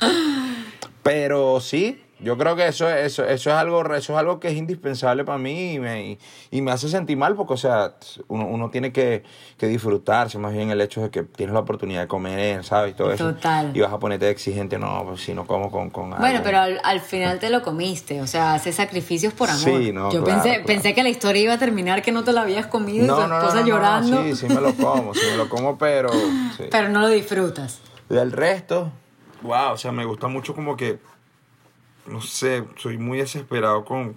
Pero 1.03 1.59
sí, 1.59 1.99
yo 2.23 2.37
creo 2.37 2.55
que 2.55 2.67
eso, 2.67 2.89
eso, 2.89 3.23
eso, 3.25 3.49
es, 3.49 3.55
algo, 3.55 3.81
eso 3.93 4.13
es 4.13 4.19
algo 4.19 4.39
que 4.39 4.49
es 4.49 4.55
indispensable 4.55 5.23
para 5.23 5.37
mí 5.37 5.73
y 5.73 5.79
me, 5.79 6.17
y 6.51 6.61
me 6.61 6.71
hace 6.71 6.87
sentir 6.89 7.17
mal 7.17 7.35
porque, 7.35 7.53
o 7.53 7.57
sea, 7.57 7.95
uno, 8.27 8.45
uno 8.47 8.69
tiene 8.69 8.91
que, 8.91 9.23
que 9.57 9.67
disfrutarse 9.67 10.37
más 10.37 10.53
bien 10.53 10.69
el 10.69 10.81
hecho 10.81 11.01
de 11.01 11.09
que 11.09 11.23
tienes 11.23 11.53
la 11.53 11.61
oportunidad 11.61 12.01
de 12.01 12.07
comer, 12.07 12.63
¿sabes? 12.63 12.91
Y 12.91 12.95
todo 12.95 13.11
eso. 13.11 13.33
Total. 13.33 13.75
Y 13.75 13.81
vas 13.81 13.91
a 13.91 13.99
ponerte 13.99 14.29
exigente, 14.29 14.77
no, 14.77 15.03
pues 15.05 15.21
si 15.21 15.33
no 15.33 15.45
como 15.45 15.71
con, 15.71 15.89
con 15.89 16.09
Bueno, 16.11 16.25
algo. 16.25 16.43
pero 16.43 16.59
al, 16.59 16.79
al 16.83 17.01
final 17.01 17.39
te 17.39 17.49
lo 17.49 17.61
comiste, 17.61 18.21
o 18.21 18.27
sea, 18.27 18.53
haces 18.53 18.75
sacrificios 18.75 19.33
por 19.33 19.49
amor. 19.49 19.63
Sí, 19.63 19.91
no, 19.91 20.11
Yo 20.11 20.23
claro, 20.23 20.41
pensé, 20.41 20.49
claro. 20.49 20.65
pensé 20.65 20.93
que 20.93 21.03
la 21.03 21.09
historia 21.09 21.41
iba 21.41 21.53
a 21.53 21.59
terminar 21.59 22.01
que 22.01 22.11
no 22.11 22.23
te 22.23 22.33
la 22.33 22.41
habías 22.41 22.67
comido 22.67 23.05
y 23.05 23.07
tu 23.07 23.13
no, 23.13 23.21
no, 23.21 23.27
no, 23.27 23.37
esposa 23.39 23.55
no, 23.55 23.61
no, 23.61 23.65
no, 23.65 23.67
llorando, 23.67 24.23
sí, 24.23 24.35
sí 24.35 24.47
me 24.47 24.61
lo 24.61 24.73
como, 24.75 25.13
sí 25.13 25.21
me 25.31 25.37
lo 25.37 25.49
como, 25.49 25.77
pero... 25.77 26.09
sí. 26.57 26.65
pero 26.69 26.89
no 26.89 27.01
lo 27.01 27.09
disfrutas. 27.09 27.79
Del 28.09 28.31
resto, 28.31 28.91
wow, 29.41 29.73
o 29.73 29.77
sea, 29.77 29.91
me 29.91 30.05
gusta 30.05 30.27
mucho 30.27 30.53
como 30.53 30.75
que, 30.75 30.99
no 32.07 32.21
sé, 32.21 32.63
soy 32.77 32.97
muy 32.97 33.17
desesperado 33.19 33.85
con, 33.85 34.15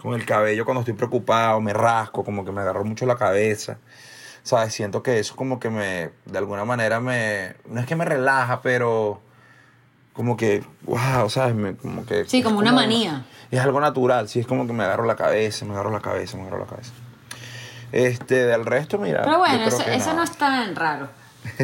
con 0.00 0.14
el 0.14 0.24
cabello 0.26 0.64
cuando 0.64 0.80
estoy 0.80 0.94
preocupado, 0.94 1.60
me 1.60 1.72
rasco, 1.72 2.24
como 2.24 2.44
que 2.44 2.52
me 2.52 2.60
agarro 2.60 2.84
mucho 2.84 3.06
la 3.06 3.16
cabeza. 3.16 3.78
¿Sabes? 4.42 4.74
Siento 4.74 5.02
que 5.04 5.20
eso 5.20 5.36
como 5.36 5.60
que 5.60 5.70
me, 5.70 6.10
de 6.24 6.38
alguna 6.38 6.64
manera 6.64 6.98
me, 7.00 7.54
no 7.66 7.80
es 7.80 7.86
que 7.86 7.94
me 7.94 8.04
relaja, 8.04 8.60
pero 8.60 9.20
como 10.14 10.36
que, 10.36 10.64
wow, 10.82 11.30
¿sabes? 11.30 11.54
Me- 11.54 11.76
como 11.76 12.04
que... 12.04 12.24
Sí, 12.24 12.42
como 12.42 12.58
una 12.58 12.72
manía. 12.72 13.24
Es 13.52 13.60
algo 13.60 13.80
natural, 13.80 14.28
sí, 14.28 14.40
es 14.40 14.46
como 14.46 14.66
que 14.66 14.72
me 14.72 14.82
agarro 14.82 15.04
la 15.04 15.14
cabeza, 15.14 15.64
me 15.64 15.72
agarro 15.74 15.90
la 15.90 16.00
cabeza, 16.00 16.36
me 16.36 16.42
agarro 16.42 16.58
la 16.58 16.66
cabeza. 16.66 16.92
Este, 17.92 18.46
del 18.46 18.64
resto, 18.66 18.98
mira. 18.98 19.22
Pero 19.22 19.38
bueno, 19.38 19.62
eso, 19.64 19.82
eso 19.86 20.14
no 20.14 20.22
es 20.22 20.32
tan 20.32 20.74
raro. 20.74 21.08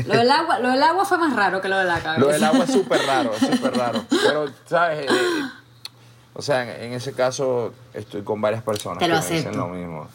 Lo 0.07 0.17
del 0.17 0.31
agua, 0.31 0.59
lo 0.59 0.71
del 0.71 0.83
agua 0.83 1.05
fue 1.05 1.19
más 1.19 1.35
raro 1.37 1.61
que 1.61 1.69
lo 1.69 1.79
de 1.79 1.85
la 1.85 2.01
cabeza. 2.01 2.19
Lo 2.21 2.29
del 2.29 2.45
agua 2.45 2.65
es 2.65 2.73
súper 2.73 3.01
raro, 3.07 3.33
es 3.33 3.39
súper 3.57 3.77
raro. 3.77 4.05
Pero, 4.11 4.47
¿sabes? 4.67 5.07
Eh, 5.11 5.15
o 6.35 6.43
sea, 6.43 6.63
en, 6.63 6.85
en 6.85 6.93
ese 6.95 7.13
caso 7.13 7.73
estoy 7.95 8.23
con 8.23 8.41
varias 8.41 8.63
personas 8.63 8.99
Te 8.99 9.05
que 9.07 9.09
lo 9.09 9.17
me 9.17 9.21
dicen 9.23 9.39
acepto. 9.39 9.59
lo 9.59 9.69
mismo. 9.69 10.09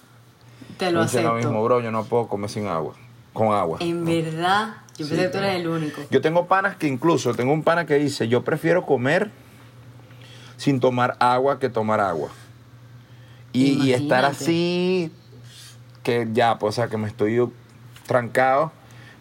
Te 0.78 0.92
lo 0.92 1.00
me 1.00 1.06
dicen 1.06 1.24
lo 1.24 1.30
acepto. 1.32 1.48
mismo, 1.50 1.64
bro, 1.64 1.80
yo 1.82 1.92
no 1.92 2.04
puedo 2.06 2.28
comer 2.28 2.50
sin 2.50 2.68
agua. 2.68 2.94
Con 3.34 3.54
agua. 3.54 3.78
En 3.82 4.02
¿no? 4.04 4.12
verdad, 4.12 4.76
yo 4.98 5.08
pensé 5.08 5.16
Sí, 5.16 5.22
que 5.22 5.28
tú 5.30 5.38
eres 5.40 5.56
el 5.56 5.68
único. 5.68 6.02
Yo 6.12 6.22
tengo 6.22 6.46
panas 6.46 6.76
que 6.76 6.88
incluso, 6.88 7.34
tengo 7.34 7.52
un 7.54 7.64
pana 7.64 7.86
que 7.86 7.96
dice, 7.96 8.28
yo 8.28 8.44
prefiero 8.44 8.86
comer 8.86 9.32
sin 10.58 10.80
tomar 10.80 11.16
agua 11.20 11.58
que 11.60 11.70
tomar 11.70 12.00
agua. 12.00 12.30
Y, 13.54 13.82
y 13.84 13.94
estar 13.94 14.26
así, 14.26 15.12
que 16.04 16.28
ya, 16.34 16.58
pues, 16.60 16.74
o 16.74 16.76
sea, 16.76 16.88
que 16.90 16.98
me 16.98 17.08
estoy 17.08 17.40
trancado, 18.08 18.72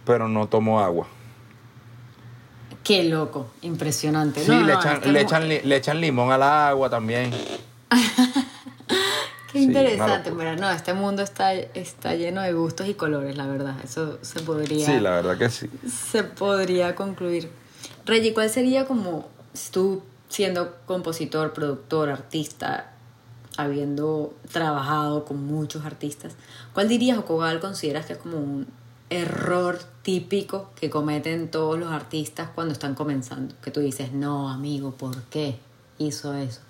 pero 0.05 0.29
no 0.29 0.47
tomo 0.49 0.81
agua. 0.81 1.07
Qué 2.85 3.05
loco, 3.05 3.49
impresionante. 3.63 4.41
Sí, 4.45 4.51
No, 4.51 4.61
le, 4.63 4.73
no, 4.73 4.81
echan, 4.81 4.95
es 4.95 4.99
que 5.01 5.13
le, 5.13 5.21
echan, 5.21 5.49
le 5.49 5.77
echan 5.77 6.01
limón 6.01 6.33
al 6.33 6.43
agua 6.43 6.91
también. 6.91 7.31
Qué 9.53 9.59
Sí, 9.59 9.65
interesante, 9.65 10.31
mira, 10.31 10.57
no, 10.57 10.71
este 10.71 10.95
mundo 10.95 11.23
está, 11.23 11.53
está 11.53 12.15
lleno 12.15 12.41
de 12.41 12.55
gustos 12.55 12.89
y 12.89 12.95
colores, 12.95 13.37
la 13.37 13.47
verdad. 13.47 13.77
Eso 13.85 14.19
se 14.23 14.41
podría, 14.41 14.87
Sí, 14.87 14.99
la 14.99 15.11
verdad 15.11 15.37
que 15.37 15.51
sí. 15.51 15.69
se 15.87 16.25
podría 16.25 16.95
concluir. 16.95 17.51
Reggie, 18.07 18.33
¿cuál 18.33 18.49
sería 18.49 18.87
como, 18.87 19.29
tú 19.71 20.03
siendo 20.29 20.75
compositor, 20.87 21.53
productor, 21.53 22.09
artista, 22.09 22.93
habiendo 23.59 24.35
trabajado 24.51 25.27
con 25.27 25.45
muchos 25.45 25.85
artistas, 25.85 26.35
¿cuál 26.73 26.89
dirías 26.89 27.19
o 27.19 27.25
cuál 27.27 27.61
consideras 27.61 28.07
que 28.07 28.15
es 28.15 28.19
como 28.19 28.39
un 28.39 28.67
error 29.13 29.79
típico 30.03 30.71
que 30.75 30.91
cometen 30.91 31.51
todos 31.51 31.79
los 31.79 31.91
artistas 31.93 32.49
cuando 32.55 32.73
están 32.73 32.95
comenzando? 32.95 33.55
Que 33.63 33.71
tú 33.71 33.81
dices, 33.81 34.13
no, 34.13 34.49
amigo, 34.49 34.93
¿por 34.93 35.23
qué 35.25 35.59
hizo 35.99 36.35
eso? 36.35 36.61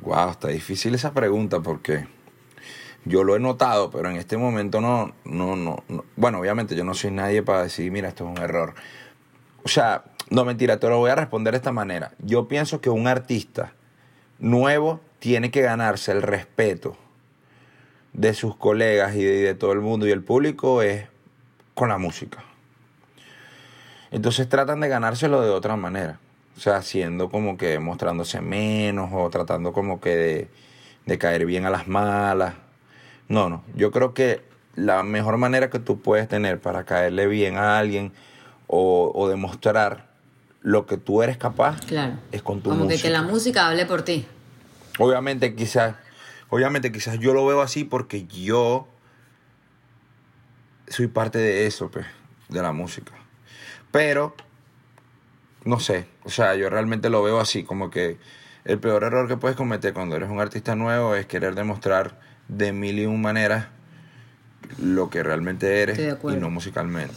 Wow, 0.00 0.30
está 0.30 0.48
difícil 0.48 0.94
esa 0.94 1.12
pregunta 1.12 1.60
porque 1.60 2.06
yo 3.04 3.24
lo 3.24 3.36
he 3.36 3.40
notado, 3.40 3.90
pero 3.90 4.10
en 4.10 4.16
este 4.16 4.36
momento 4.36 4.80
no, 4.80 5.12
no, 5.24 5.56
no, 5.56 5.82
no. 5.88 6.04
Bueno, 6.16 6.40
obviamente 6.40 6.74
yo 6.74 6.84
no 6.84 6.94
soy 6.94 7.10
nadie 7.10 7.42
para 7.42 7.64
decir, 7.64 7.90
mira, 7.90 8.08
esto 8.08 8.24
es 8.24 8.38
un 8.38 8.42
error. 8.42 8.74
O 9.62 9.68
sea, 9.68 10.04
no 10.30 10.44
mentira, 10.44 10.78
te 10.78 10.88
lo 10.88 10.98
voy 10.98 11.10
a 11.10 11.14
responder 11.14 11.52
de 11.52 11.58
esta 11.58 11.72
manera. 11.72 12.12
Yo 12.18 12.48
pienso 12.48 12.80
que 12.80 12.90
un 12.90 13.06
artista 13.06 13.72
nuevo 14.38 15.00
tiene 15.18 15.50
que 15.50 15.60
ganarse 15.60 16.12
el 16.12 16.22
respeto 16.22 16.96
de 18.12 18.34
sus 18.34 18.56
colegas 18.56 19.14
y 19.16 19.22
de, 19.22 19.40
de 19.40 19.54
todo 19.54 19.72
el 19.72 19.80
mundo 19.80 20.06
y 20.06 20.10
el 20.10 20.22
público 20.22 20.82
es 20.82 21.09
con 21.74 21.88
la 21.88 21.98
música. 21.98 22.38
Entonces 24.10 24.48
tratan 24.48 24.80
de 24.80 24.88
ganárselo 24.88 25.40
de 25.42 25.50
otra 25.50 25.76
manera. 25.76 26.18
O 26.56 26.60
sea, 26.60 26.76
haciendo 26.76 27.30
como 27.30 27.56
que 27.56 27.78
mostrándose 27.78 28.40
menos 28.40 29.10
o 29.12 29.30
tratando 29.30 29.72
como 29.72 30.00
que 30.00 30.10
de, 30.16 30.48
de 31.06 31.18
caer 31.18 31.46
bien 31.46 31.64
a 31.64 31.70
las 31.70 31.86
malas. 31.88 32.54
No, 33.28 33.48
no. 33.48 33.62
Yo 33.74 33.90
creo 33.92 34.12
que 34.12 34.42
la 34.74 35.02
mejor 35.02 35.36
manera 35.36 35.70
que 35.70 35.78
tú 35.78 36.00
puedes 36.00 36.28
tener 36.28 36.60
para 36.60 36.84
caerle 36.84 37.26
bien 37.28 37.56
a 37.56 37.78
alguien 37.78 38.12
o, 38.66 39.12
o 39.14 39.28
demostrar 39.28 40.08
lo 40.62 40.84
que 40.86 40.96
tú 40.98 41.22
eres 41.22 41.38
capaz 41.38 41.80
Claro. 41.86 42.14
es 42.32 42.42
con 42.42 42.60
tu 42.60 42.70
como 42.70 42.84
música. 42.84 42.96
que, 42.96 43.08
que 43.08 43.10
la 43.10 43.22
música 43.22 43.68
hable 43.68 43.86
por 43.86 44.02
ti. 44.02 44.26
Obviamente 44.98 45.54
quizás, 45.54 45.94
obviamente 46.50 46.92
quizás 46.92 47.18
yo 47.18 47.32
lo 47.32 47.46
veo 47.46 47.62
así 47.62 47.84
porque 47.84 48.26
yo 48.26 48.86
soy 50.90 51.06
parte 51.06 51.38
de 51.38 51.66
eso, 51.66 51.90
pues, 51.90 52.04
de 52.48 52.60
la 52.60 52.72
música. 52.72 53.12
Pero, 53.90 54.34
no 55.64 55.80
sé, 55.80 56.06
o 56.24 56.30
sea, 56.30 56.54
yo 56.56 56.68
realmente 56.68 57.08
lo 57.08 57.22
veo 57.22 57.40
así, 57.40 57.64
como 57.64 57.90
que 57.90 58.18
el 58.64 58.78
peor 58.78 59.04
error 59.04 59.26
que 59.26 59.36
puedes 59.36 59.56
cometer 59.56 59.94
cuando 59.94 60.16
eres 60.16 60.28
un 60.28 60.40
artista 60.40 60.74
nuevo 60.74 61.14
es 61.14 61.26
querer 61.26 61.54
demostrar 61.54 62.20
de 62.48 62.72
mil 62.72 62.98
y 62.98 63.06
un 63.06 63.22
maneras 63.22 63.68
lo 64.78 65.08
que 65.08 65.22
realmente 65.22 65.80
eres 65.82 65.98
y 65.98 66.36
no 66.36 66.50
musicalmente. 66.50 67.16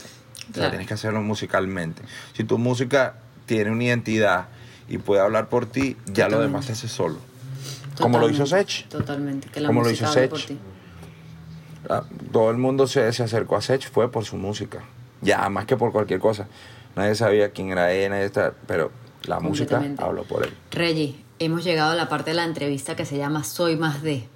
O 0.52 0.56
sea, 0.56 0.70
tienes 0.70 0.88
que 0.88 0.94
hacerlo 0.94 1.22
musicalmente. 1.22 2.02
Si 2.34 2.44
tu 2.44 2.58
música 2.58 3.16
tiene 3.46 3.72
una 3.72 3.84
identidad 3.84 4.48
y 4.88 4.98
puede 4.98 5.22
hablar 5.22 5.50
por 5.50 5.66
ti, 5.66 5.98
ya 6.06 6.30
lo 6.30 6.40
demás 6.40 6.66
se 6.66 6.74
hace 6.74 6.88
solo. 6.88 7.18
Como 8.00 8.20
lo 8.20 8.30
hizo 8.30 8.46
Sech. 8.46 8.88
Totalmente. 8.88 9.50
Que 9.50 9.62
la 9.62 9.68
Como 9.68 9.82
lo 9.82 9.90
música 9.90 10.10
hizo 10.10 10.12
hable 10.12 10.22
Sech. 10.22 10.30
por 10.30 10.42
ti. 10.42 10.60
Ah, 11.90 12.04
Todo 12.32 12.50
el 12.52 12.58
mundo 12.58 12.88
se, 12.88 13.12
se 13.14 13.24
acercó 13.24 13.56
a 13.58 13.62
Sech 13.62 13.90
fue 13.92 14.12
por 14.12 14.26
su 14.26 14.38
música. 14.38 14.84
Ya, 15.22 15.48
más 15.50 15.66
que 15.66 15.78
por 15.78 15.92
cualquier 15.92 16.20
cosa. 16.20 16.48
Nadie 16.96 17.16
sabía 17.16 17.52
quién 17.52 17.70
era 17.72 17.92
él, 17.92 18.12
nadie 18.12 18.26
está, 18.26 18.54
pero 18.68 18.92
la 19.24 19.40
música 19.40 19.82
habló 19.98 20.24
por 20.24 20.44
él. 20.44 20.54
Reggie, 20.72 21.24
hemos 21.40 21.64
llegado 21.64 21.92
a 21.92 21.96
la 21.96 22.10
parte 22.10 22.32
de 22.32 22.36
la 22.36 22.44
entrevista 22.44 22.96
que 22.96 23.06
se 23.06 23.18
llama 23.18 23.44
Soy 23.44 23.76
más 23.76 24.04
de. 24.04 24.28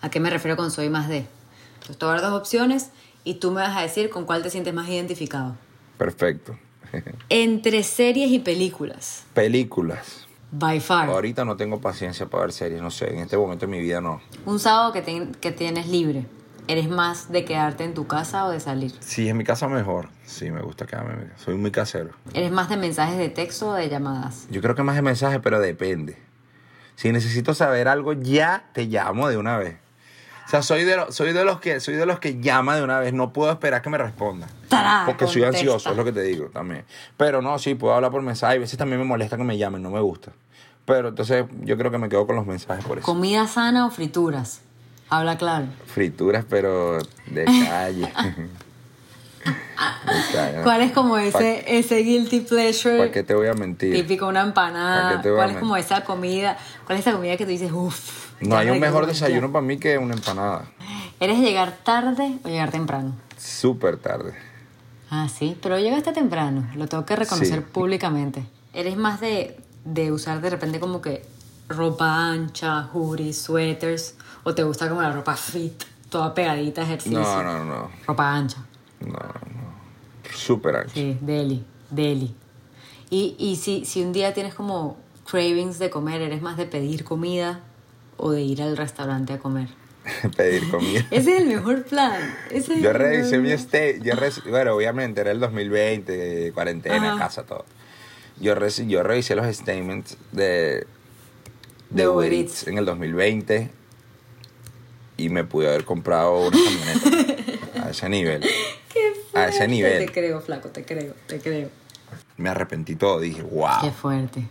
¿A 0.00 0.10
qué 0.10 0.18
me 0.20 0.30
refiero 0.30 0.56
con 0.56 0.70
Soy 0.70 0.88
más 0.88 1.08
de? 1.08 1.26
Entonces, 1.74 1.98
te 1.98 2.04
voy 2.04 2.16
a 2.16 2.20
dar 2.20 2.30
dos 2.30 2.40
opciones 2.40 2.90
y 3.24 3.34
tú 3.34 3.50
me 3.50 3.60
vas 3.60 3.76
a 3.76 3.82
decir 3.82 4.10
con 4.10 4.24
cuál 4.24 4.42
te 4.42 4.50
sientes 4.50 4.74
más 4.74 4.88
identificado. 4.88 5.56
Perfecto. 5.98 6.56
Entre 7.28 7.82
series 7.82 8.30
y 8.30 8.38
películas. 8.40 9.24
Películas. 9.34 10.26
By 10.50 10.80
far. 10.80 11.08
Ahorita 11.08 11.44
no 11.44 11.56
tengo 11.56 11.80
paciencia 11.80 12.26
para 12.26 12.42
ver 12.44 12.52
series, 12.52 12.82
no 12.82 12.90
sé, 12.90 13.10
en 13.10 13.20
este 13.20 13.36
momento 13.36 13.66
de 13.66 13.72
mi 13.72 13.80
vida 13.80 14.00
no. 14.00 14.20
Un 14.44 14.58
sábado 14.58 14.92
que, 14.92 15.28
que 15.40 15.52
tienes 15.52 15.86
libre. 15.86 16.26
¿Eres 16.72 16.88
más 16.88 17.30
de 17.30 17.44
quedarte 17.44 17.84
en 17.84 17.92
tu 17.92 18.06
casa 18.06 18.46
o 18.46 18.50
de 18.50 18.58
salir? 18.58 18.94
Sí, 19.00 19.28
en 19.28 19.36
mi 19.36 19.44
casa 19.44 19.68
mejor. 19.68 20.08
Sí, 20.24 20.50
me 20.50 20.62
gusta 20.62 20.86
quedarme 20.86 21.12
en 21.12 21.18
mi 21.20 21.26
casa. 21.26 21.44
Soy 21.44 21.54
muy 21.56 21.70
casero. 21.70 22.12
¿Eres 22.32 22.50
más 22.50 22.70
de 22.70 22.78
mensajes 22.78 23.18
de 23.18 23.28
texto 23.28 23.68
o 23.68 23.74
de 23.74 23.90
llamadas? 23.90 24.46
Yo 24.50 24.62
creo 24.62 24.74
que 24.74 24.82
más 24.82 24.96
de 24.96 25.02
mensaje, 25.02 25.38
pero 25.38 25.60
depende. 25.60 26.16
Si 26.96 27.12
necesito 27.12 27.52
saber 27.52 27.88
algo, 27.88 28.14
ya 28.14 28.70
te 28.72 28.86
llamo 28.86 29.28
de 29.28 29.36
una 29.36 29.58
vez. 29.58 29.76
O 30.46 30.48
sea, 30.48 30.62
soy 30.62 30.84
de, 30.84 30.96
lo- 30.96 31.12
soy 31.12 31.34
de 31.34 31.44
los 31.44 31.60
que 31.60 31.78
soy 31.78 31.92
de 31.92 32.06
los 32.06 32.18
que 32.20 32.40
llama 32.40 32.74
de 32.74 32.82
una 32.82 32.98
vez. 33.00 33.12
No 33.12 33.34
puedo 33.34 33.52
esperar 33.52 33.82
que 33.82 33.90
me 33.90 33.98
responda. 33.98 34.46
Porque 35.04 35.26
soy 35.26 35.42
ansioso, 35.44 35.90
es 35.90 35.96
lo 35.98 36.04
que 36.06 36.12
te 36.12 36.22
digo 36.22 36.46
también. 36.46 36.86
Pero 37.18 37.42
no, 37.42 37.58
sí, 37.58 37.74
puedo 37.74 37.92
hablar 37.94 38.10
por 38.10 38.22
mensaje. 38.22 38.56
A 38.56 38.58
veces 38.58 38.78
también 38.78 38.98
me 38.98 39.04
molesta 39.04 39.36
que 39.36 39.44
me 39.44 39.58
llamen, 39.58 39.82
no 39.82 39.90
me 39.90 40.00
gusta. 40.00 40.32
Pero 40.86 41.08
entonces 41.08 41.44
yo 41.60 41.76
creo 41.76 41.90
que 41.90 41.98
me 41.98 42.08
quedo 42.08 42.26
con 42.26 42.34
los 42.36 42.46
mensajes 42.46 42.82
por 42.86 42.96
eso. 42.96 43.04
¿Comida 43.04 43.46
sana 43.46 43.84
o 43.86 43.90
frituras? 43.90 44.62
Habla 45.12 45.36
claro. 45.36 45.66
Frituras, 45.84 46.42
pero 46.48 46.96
de 47.26 47.44
calle. 47.44 48.10
¿Cuál 50.64 50.80
es 50.80 50.92
como 50.92 51.14
¿Pa- 51.16 51.22
ese, 51.24 51.78
ese 51.78 51.98
guilty 51.98 52.40
pleasure? 52.40 52.96
¿Para 52.96 53.10
qué 53.10 53.22
te 53.22 53.34
voy 53.34 53.46
a 53.48 53.52
mentir? 53.52 53.92
Típico, 53.94 54.26
una 54.26 54.40
¿Pa' 54.40 54.46
empanada. 54.48 55.16
qué 55.18 55.22
te 55.22 55.28
voy 55.30 55.38
a 55.38 55.42
¿Cuál 55.42 55.50
es 55.50 55.56
como 55.58 55.76
esa 55.76 56.02
comida? 56.04 56.56
¿Cuál 56.86 56.98
es 56.98 57.06
esa 57.06 57.14
comida 57.14 57.36
que 57.36 57.44
tú 57.44 57.50
dices, 57.50 57.70
uff? 57.72 58.32
No 58.40 58.56
hay 58.56 58.70
un 58.70 58.80
mejor 58.80 59.04
desayuno 59.04 59.52
para 59.52 59.60
mí 59.62 59.76
que 59.76 59.98
una 59.98 60.14
empanada. 60.14 60.64
¿Eres 61.20 61.38
llegar 61.40 61.76
tarde 61.84 62.38
o 62.42 62.48
llegar 62.48 62.70
temprano? 62.70 63.14
Súper 63.36 63.98
tarde. 63.98 64.32
Ah, 65.10 65.28
sí, 65.28 65.58
pero 65.62 65.78
llegaste 65.78 66.12
temprano, 66.12 66.66
lo 66.74 66.86
tengo 66.86 67.04
que 67.04 67.16
reconocer 67.16 67.58
Sí. 67.58 67.64
públicamente. 67.70 68.46
¿Eres 68.72 68.96
más 68.96 69.20
de, 69.20 69.60
de 69.84 70.10
usar 70.10 70.40
de 70.40 70.48
repente 70.48 70.80
como 70.80 71.02
que 71.02 71.22
ropa 71.68 72.30
ancha, 72.30 72.88
hoodies, 72.94 73.36
suéteres? 73.42 74.16
¿O 74.44 74.54
te 74.54 74.62
gusta 74.62 74.88
como 74.88 75.02
la 75.02 75.12
ropa 75.12 75.36
fit, 75.36 75.82
toda 76.10 76.34
pegadita, 76.34 76.82
ejercicio? 76.82 77.18
No, 77.20 77.42
no, 77.42 77.64
no. 77.64 77.90
Ropa 78.06 78.34
ancha. 78.34 78.58
No, 79.00 79.08
no. 79.12 80.32
Súper 80.34 80.76
ancho. 80.76 80.92
Sí, 80.94 81.16
deli, 81.20 81.64
deli. 81.90 82.34
Y, 83.10 83.36
y 83.38 83.56
si, 83.56 83.84
si 83.84 84.02
un 84.02 84.12
día 84.12 84.32
tienes 84.34 84.54
como 84.54 84.96
cravings 85.30 85.78
de 85.78 85.90
comer, 85.90 86.22
¿eres 86.22 86.42
más 86.42 86.56
de 86.56 86.66
pedir 86.66 87.04
comida 87.04 87.60
o 88.16 88.30
de 88.30 88.42
ir 88.42 88.62
al 88.62 88.76
restaurante 88.76 89.32
a 89.34 89.38
comer? 89.38 89.68
Pedir 90.36 90.68
comida. 90.70 91.06
Ese 91.12 91.34
es 91.36 91.40
el 91.42 91.46
mejor 91.48 91.84
plan. 91.84 92.20
Ese 92.50 92.74
es 92.74 92.82
Yo 92.82 92.92
revisé 92.92 93.38
mi 93.38 93.52
stay. 93.52 94.00
Yo 94.02 94.14
res- 94.16 94.42
bueno, 94.48 94.74
obviamente 94.74 95.20
era 95.20 95.30
el 95.30 95.38
2020, 95.38 96.50
cuarentena, 96.52 97.10
Ajá. 97.12 97.18
casa, 97.18 97.44
todo. 97.44 97.64
Yo, 98.40 98.54
yo 98.86 99.02
revisé 99.04 99.36
los 99.36 99.46
statements 99.54 100.16
de, 100.32 100.42
De 100.42 100.86
de 101.90 102.08
Uber 102.08 102.16
Uber 102.28 102.32
Eats. 102.32 102.52
Eats 102.62 102.68
en 102.68 102.78
el 102.78 102.84
2020 102.86 103.70
y 105.22 105.28
me 105.28 105.44
pude 105.44 105.68
haber 105.68 105.84
comprado 105.84 106.48
una 106.48 106.56
camioneta 106.56 107.82
a 107.86 107.90
ese 107.90 108.08
nivel. 108.08 108.40
Qué 108.92 109.12
a 109.34 109.44
ese 109.44 109.58
fuerte. 109.58 109.68
nivel. 109.68 110.06
Te 110.06 110.12
creo, 110.12 110.40
flaco, 110.40 110.68
te 110.68 110.84
creo, 110.84 111.14
te 111.26 111.38
creo. 111.40 111.70
Me 112.36 112.48
arrepentí 112.48 112.96
todo. 112.96 113.20
Dije, 113.20 113.42
wow. 113.42 113.80
Qué 113.82 113.90
fuerte. 113.90 114.42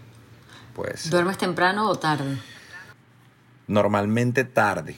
Pues 0.74 1.10
¿Duermes 1.10 1.38
temprano 1.38 1.90
o 1.90 1.96
tarde? 1.98 2.38
normalmente 3.68 4.44
tarde. 4.44 4.96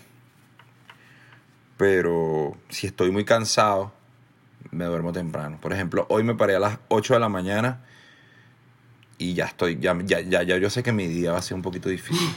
Pero 1.77 2.55
si 2.69 2.87
estoy 2.87 3.11
muy 3.11 3.25
cansado, 3.25 3.91
me 4.71 4.85
duermo 4.85 5.11
temprano. 5.11 5.59
Por 5.61 5.73
ejemplo, 5.73 6.05
hoy 6.09 6.23
me 6.23 6.35
paré 6.35 6.55
a 6.55 6.59
las 6.59 6.79
8 6.87 7.15
de 7.15 7.19
la 7.19 7.29
mañana 7.29 7.85
y 9.23 9.33
ya 9.33 9.45
estoy, 9.45 9.79
ya, 9.79 9.97
ya, 10.03 10.19
ya, 10.21 10.43
ya 10.43 10.57
yo 10.57 10.69
sé 10.69 10.83
que 10.83 10.91
mi 10.91 11.07
día 11.07 11.31
va 11.31 11.37
a 11.37 11.41
ser 11.41 11.55
un 11.55 11.61
poquito 11.61 11.89
difícil. 11.89 12.29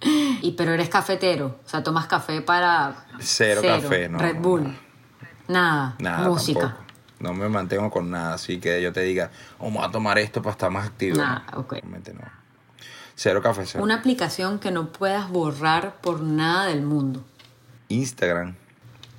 Y 0.42 0.52
pero 0.52 0.72
eres 0.74 0.90
cafetero, 0.90 1.58
o 1.64 1.68
sea, 1.68 1.82
tomas 1.82 2.06
café 2.06 2.42
para 2.42 3.06
Cero 3.18 3.62
café, 3.64 4.08
no, 4.10 4.18
Red 4.18 4.36
Bull. 4.36 4.62
no. 4.64 4.74
Nada, 5.48 5.94
Nada, 5.98 6.28
música. 6.28 6.60
tampoco. 6.60 6.84
No 7.20 7.32
me 7.32 7.48
mantengo 7.48 7.90
con 7.90 8.10
nada, 8.10 8.34
así 8.34 8.58
que 8.58 8.82
yo 8.82 8.92
te 8.92 9.00
diga, 9.00 9.30
oh, 9.58 9.64
vamos 9.66 9.86
a 9.86 9.90
tomar 9.90 10.18
esto 10.18 10.42
para 10.42 10.52
estar 10.52 10.70
más 10.70 10.86
activo. 10.86 11.16
No, 11.16 11.42
ok. 11.56 11.72
realmente 11.72 12.12
no. 12.12 12.20
Cero 13.14 13.40
café, 13.42 13.64
cero. 13.64 13.82
Una 13.82 13.94
aplicación 13.96 14.58
que 14.58 14.70
no 14.70 14.92
puedas 14.92 15.30
borrar 15.30 15.94
por 16.02 16.20
nada 16.20 16.66
del 16.66 16.82
mundo. 16.82 17.24
Instagram, 17.88 18.54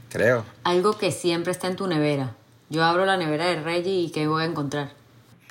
creo. 0.09 0.45
Algo 0.63 0.97
que 0.97 1.11
siempre 1.11 1.51
está 1.51 1.67
en 1.67 1.75
tu 1.75 1.87
nevera. 1.87 2.35
Yo 2.69 2.83
abro 2.83 3.05
la 3.05 3.17
nevera 3.17 3.45
de 3.47 3.61
Reggie 3.61 4.01
y 4.01 4.09
¿qué 4.11 4.27
voy 4.27 4.43
a 4.43 4.45
encontrar? 4.45 4.93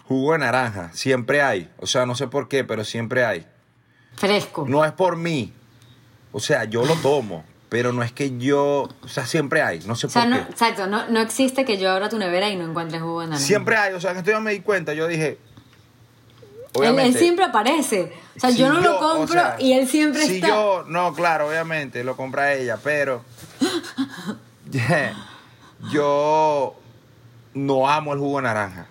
Jugo 0.06 0.32
de 0.32 0.38
naranja, 0.38 0.90
siempre 0.92 1.42
hay. 1.42 1.70
O 1.78 1.86
sea, 1.86 2.04
no 2.06 2.14
sé 2.14 2.26
por 2.26 2.48
qué, 2.48 2.64
pero 2.64 2.84
siempre 2.84 3.24
hay. 3.24 3.46
Fresco. 4.16 4.66
No 4.68 4.84
es 4.84 4.92
por 4.92 5.16
mí. 5.16 5.52
O 6.32 6.40
sea, 6.40 6.64
yo 6.64 6.84
lo 6.84 6.94
tomo, 6.96 7.44
pero 7.68 7.92
no 7.92 8.02
es 8.02 8.12
que 8.12 8.36
yo. 8.38 8.88
O 9.02 9.08
sea, 9.08 9.26
siempre 9.26 9.62
hay. 9.62 9.80
No 9.86 9.96
sé 9.96 10.06
o 10.08 10.10
sea, 10.10 10.22
por 10.22 10.30
no, 10.30 10.44
qué. 10.44 10.52
exacto, 10.52 10.86
no, 10.86 11.08
no 11.08 11.20
existe 11.20 11.64
que 11.64 11.78
yo 11.78 11.90
abra 11.90 12.08
tu 12.08 12.18
nevera 12.18 12.50
y 12.50 12.56
no 12.56 12.64
encuentres 12.64 13.00
jugo 13.00 13.20
de 13.22 13.28
naranja. 13.28 13.46
Siempre 13.46 13.76
hay. 13.76 13.94
O 13.94 14.00
sea, 14.00 14.12
que 14.12 14.18
esto 14.18 14.30
yo 14.30 14.40
me 14.40 14.52
di 14.52 14.60
cuenta. 14.60 14.94
Yo 14.94 15.06
dije. 15.06 15.38
Él, 16.82 16.98
él 16.98 17.16
siempre 17.16 17.44
aparece. 17.44 18.12
O 18.36 18.40
sea, 18.40 18.50
si 18.50 18.58
yo 18.58 18.72
no 18.72 18.80
lo 18.80 18.96
o 18.96 19.00
compro 19.00 19.34
sea, 19.34 19.56
y 19.60 19.72
él 19.72 19.86
siempre 19.86 20.26
si 20.26 20.36
está. 20.36 20.48
yo. 20.48 20.84
No, 20.88 21.14
claro, 21.14 21.48
obviamente, 21.48 22.02
lo 22.04 22.16
compra 22.16 22.52
ella, 22.52 22.78
pero. 22.82 23.22
yo 25.92 26.74
no 27.54 27.88
amo 27.88 28.12
el 28.12 28.18
jugo 28.18 28.38
de 28.38 28.42
naranja. 28.42 28.86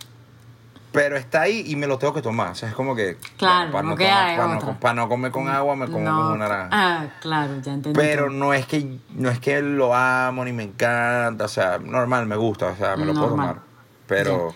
Pero 0.94 1.18
está 1.18 1.42
ahí 1.42 1.64
y 1.68 1.76
me 1.76 1.88
lo 1.88 1.98
tengo 1.98 2.14
que 2.14 2.22
tomar. 2.22 2.52
O 2.52 2.56
sea, 2.56 2.70
es 2.70 2.76
como 2.76 2.96
que. 2.96 3.18
Claro, 3.38 3.72
para, 3.72 3.84
no 3.84 3.96
tomar- 3.96 4.38
para, 4.38 4.56
no, 4.56 4.80
para 4.80 4.94
no 4.94 5.10
comer 5.10 5.32
con 5.32 5.50
agua, 5.50 5.76
me 5.76 5.88
como 5.88 6.00
No. 6.10 6.16
con 6.18 6.26
una 6.34 6.38
naranja. 6.48 6.70
Ah, 6.72 7.08
claro, 7.20 7.54
ya 7.62 7.74
entendí. 7.74 8.00
Pero 8.00 8.30
no 8.30 8.54
es 8.54 8.66
que 8.66 9.00
no 9.10 9.30
es 9.30 9.40
que 9.40 9.62
lo 9.62 9.94
amo 9.94 10.46
ni 10.46 10.54
me 10.54 10.64
encanta, 10.64 11.46
o 11.46 11.50
sea, 11.50 11.80
normal, 11.80 12.26
me 12.28 12.36
gusta, 12.38 12.68
o 12.68 12.76
sea, 12.78 12.96
me 12.96 13.06
lo 13.06 13.14
puedo 13.14 13.30
tomar. 13.30 13.58
Pero 14.08 14.54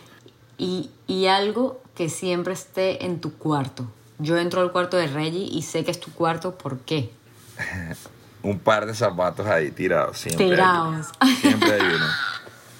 Y, 0.57 0.91
y 1.07 1.25
algo 1.27 1.81
que 1.95 2.07
siempre 2.09 2.53
esté 2.53 3.05
en 3.05 3.19
tu 3.19 3.33
cuarto. 3.37 3.85
Yo 4.19 4.37
entro 4.37 4.61
al 4.61 4.71
cuarto 4.71 4.97
de 4.97 5.07
Reggie 5.07 5.47
y 5.51 5.61
sé 5.63 5.83
que 5.83 5.91
es 5.91 5.99
tu 5.99 6.11
cuarto, 6.11 6.55
¿por 6.57 6.79
qué? 6.79 7.11
un 8.43 8.59
par 8.59 8.85
de 8.85 8.93
zapatos 8.93 9.45
ahí 9.47 9.71
tirados, 9.71 10.17
siempre. 10.19 10.45
Tirados. 10.49 11.07
Siempre 11.41 11.73
hay 11.73 11.81
uno. 11.81 12.05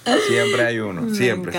Siempre 0.28 0.64
hay 0.64 0.78
uno, 0.78 1.02
Me 1.02 1.14
siempre, 1.14 1.52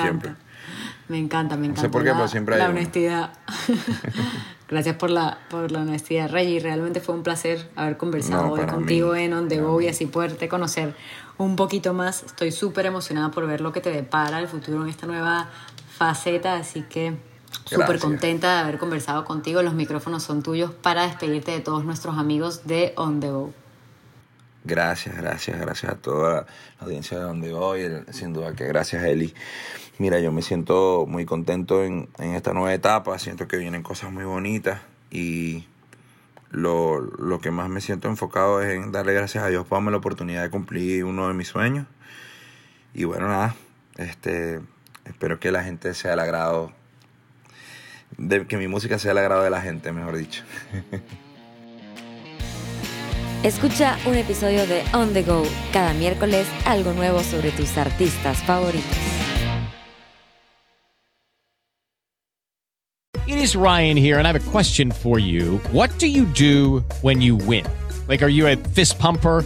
encanta. 1.17 1.55
siempre. 1.55 1.57
Me 1.57 1.57
encanta, 1.57 1.57
me 1.57 1.65
sé 1.65 1.71
encanta. 1.71 1.91
por 1.91 2.03
qué, 2.03 2.09
la, 2.09 2.15
pero 2.15 2.27
siempre 2.27 2.55
hay 2.55 2.59
La 2.61 2.69
uno. 2.69 2.77
honestidad. 2.77 3.33
Gracias 4.69 4.95
por 4.97 5.09
la, 5.09 5.39
por 5.49 5.71
la 5.71 5.79
honestidad, 5.79 6.29
Reggie. 6.29 6.59
Realmente 6.59 6.99
fue 6.99 7.15
un 7.15 7.23
placer 7.23 7.69
haber 7.75 7.97
conversado 7.97 8.43
No, 8.47 8.51
hoy 8.53 8.65
contigo 8.67 9.13
mí, 9.13 9.23
en 9.23 9.33
On 9.33 9.47
The 9.47 9.61
Go 9.61 9.81
y 9.81 9.87
así 9.87 10.05
poderte 10.05 10.47
conocer 10.47 10.95
un 11.37 11.55
poquito 11.55 11.93
más. 11.93 12.21
Estoy 12.23 12.51
súper 12.51 12.85
emocionada 12.85 13.31
por 13.31 13.47
ver 13.47 13.61
lo 13.61 13.71
que 13.71 13.81
te 13.81 13.89
depara 13.91 14.39
el 14.39 14.47
futuro 14.47 14.83
en 14.83 14.89
esta 14.89 15.07
nueva 15.07 15.49
faceta, 15.97 16.53
así 16.55 16.83
que 16.83 17.17
súper 17.65 17.99
contenta 17.99 18.53
de 18.53 18.59
haber 18.59 18.77
conversado 18.77 19.25
contigo. 19.25 19.63
Los 19.63 19.73
micrófonos 19.73 20.21
son 20.21 20.43
tuyos 20.43 20.71
para 20.71 21.03
despedirte 21.07 21.51
de 21.51 21.61
todos 21.61 21.83
nuestros 21.83 22.17
amigos 22.19 22.67
de 22.67 22.93
On 22.95 23.19
The 23.19 23.29
Go. 23.29 23.53
Gracias, 24.63 25.15
gracias, 25.15 25.59
gracias 25.59 25.91
a 25.91 25.95
toda 25.95 26.45
la 26.79 26.85
audiencia 26.85 27.17
de 27.17 27.23
donde 27.23 27.53
voy, 27.53 27.81
sin 28.11 28.33
duda 28.33 28.53
que 28.53 28.65
gracias 28.65 29.03
Eli. 29.03 29.33
Mira, 29.99 30.19
yo 30.19 30.31
me 30.31 30.41
siento 30.41 31.05
muy 31.07 31.25
contento 31.25 31.83
en, 31.83 32.09
esta 32.19 32.53
nueva 32.53 32.73
etapa, 32.73 33.17
siento 33.19 33.47
que 33.47 33.57
vienen 33.57 33.83
cosas 33.83 34.11
muy 34.11 34.25
bonitas 34.25 34.81
y 35.11 35.65
lo, 36.51 36.99
lo 36.99 37.39
que 37.39 37.51
más 37.51 37.69
me 37.69 37.79
siento 37.79 38.09
enfocado 38.09 38.61
es 38.61 38.75
en 38.75 38.91
darle 38.91 39.13
gracias 39.13 39.43
a 39.43 39.47
Dios 39.47 39.65
por 39.65 39.77
darme 39.77 39.91
la 39.91 39.97
oportunidad 39.97 40.43
de 40.43 40.49
cumplir 40.49 41.05
uno 41.05 41.27
de 41.27 41.33
mis 41.33 41.47
sueños. 41.47 41.85
Y 42.93 43.05
bueno, 43.05 43.27
nada, 43.27 43.55
este, 43.97 44.59
espero 45.05 45.39
que 45.39 45.51
la 45.51 45.63
gente 45.63 45.93
sea 45.93 46.11
del 46.11 46.19
agrado, 46.19 46.71
de, 48.17 48.45
que 48.45 48.57
mi 48.57 48.67
música 48.67 48.99
sea 48.99 49.09
del 49.09 49.19
agrado 49.19 49.43
de 49.43 49.49
la 49.49 49.61
gente, 49.61 49.91
mejor 49.93 50.17
dicho. 50.17 50.43
Escucha 53.41 53.97
un 54.05 54.15
episodio 54.15 54.67
de 54.67 54.83
On 54.93 55.13
The 55.13 55.23
Go 55.23 55.43
cada 55.71 55.93
miércoles, 55.93 56.45
algo 56.65 56.91
nuevo 56.91 57.23
sobre 57.23 57.51
tus 57.51 57.77
artistas 57.77 58.43
favoritos. 58.43 58.83
It 63.27 63.37
is 63.37 63.55
Ryan 63.55 63.95
here, 63.95 64.17
and 64.17 64.27
I 64.27 64.33
have 64.33 64.35
a 64.35 64.51
question 64.51 64.91
for 64.91 65.19
you. 65.19 65.59
What 65.71 65.89
do 65.99 66.07
you 66.07 66.25
do 66.25 66.83
when 67.01 67.21
you 67.21 67.37
win? 67.37 67.65
Like, 68.09 68.21
are 68.21 68.27
you 68.27 68.45
a 68.47 68.57
fist 68.57 68.99
pumper? 68.99 69.45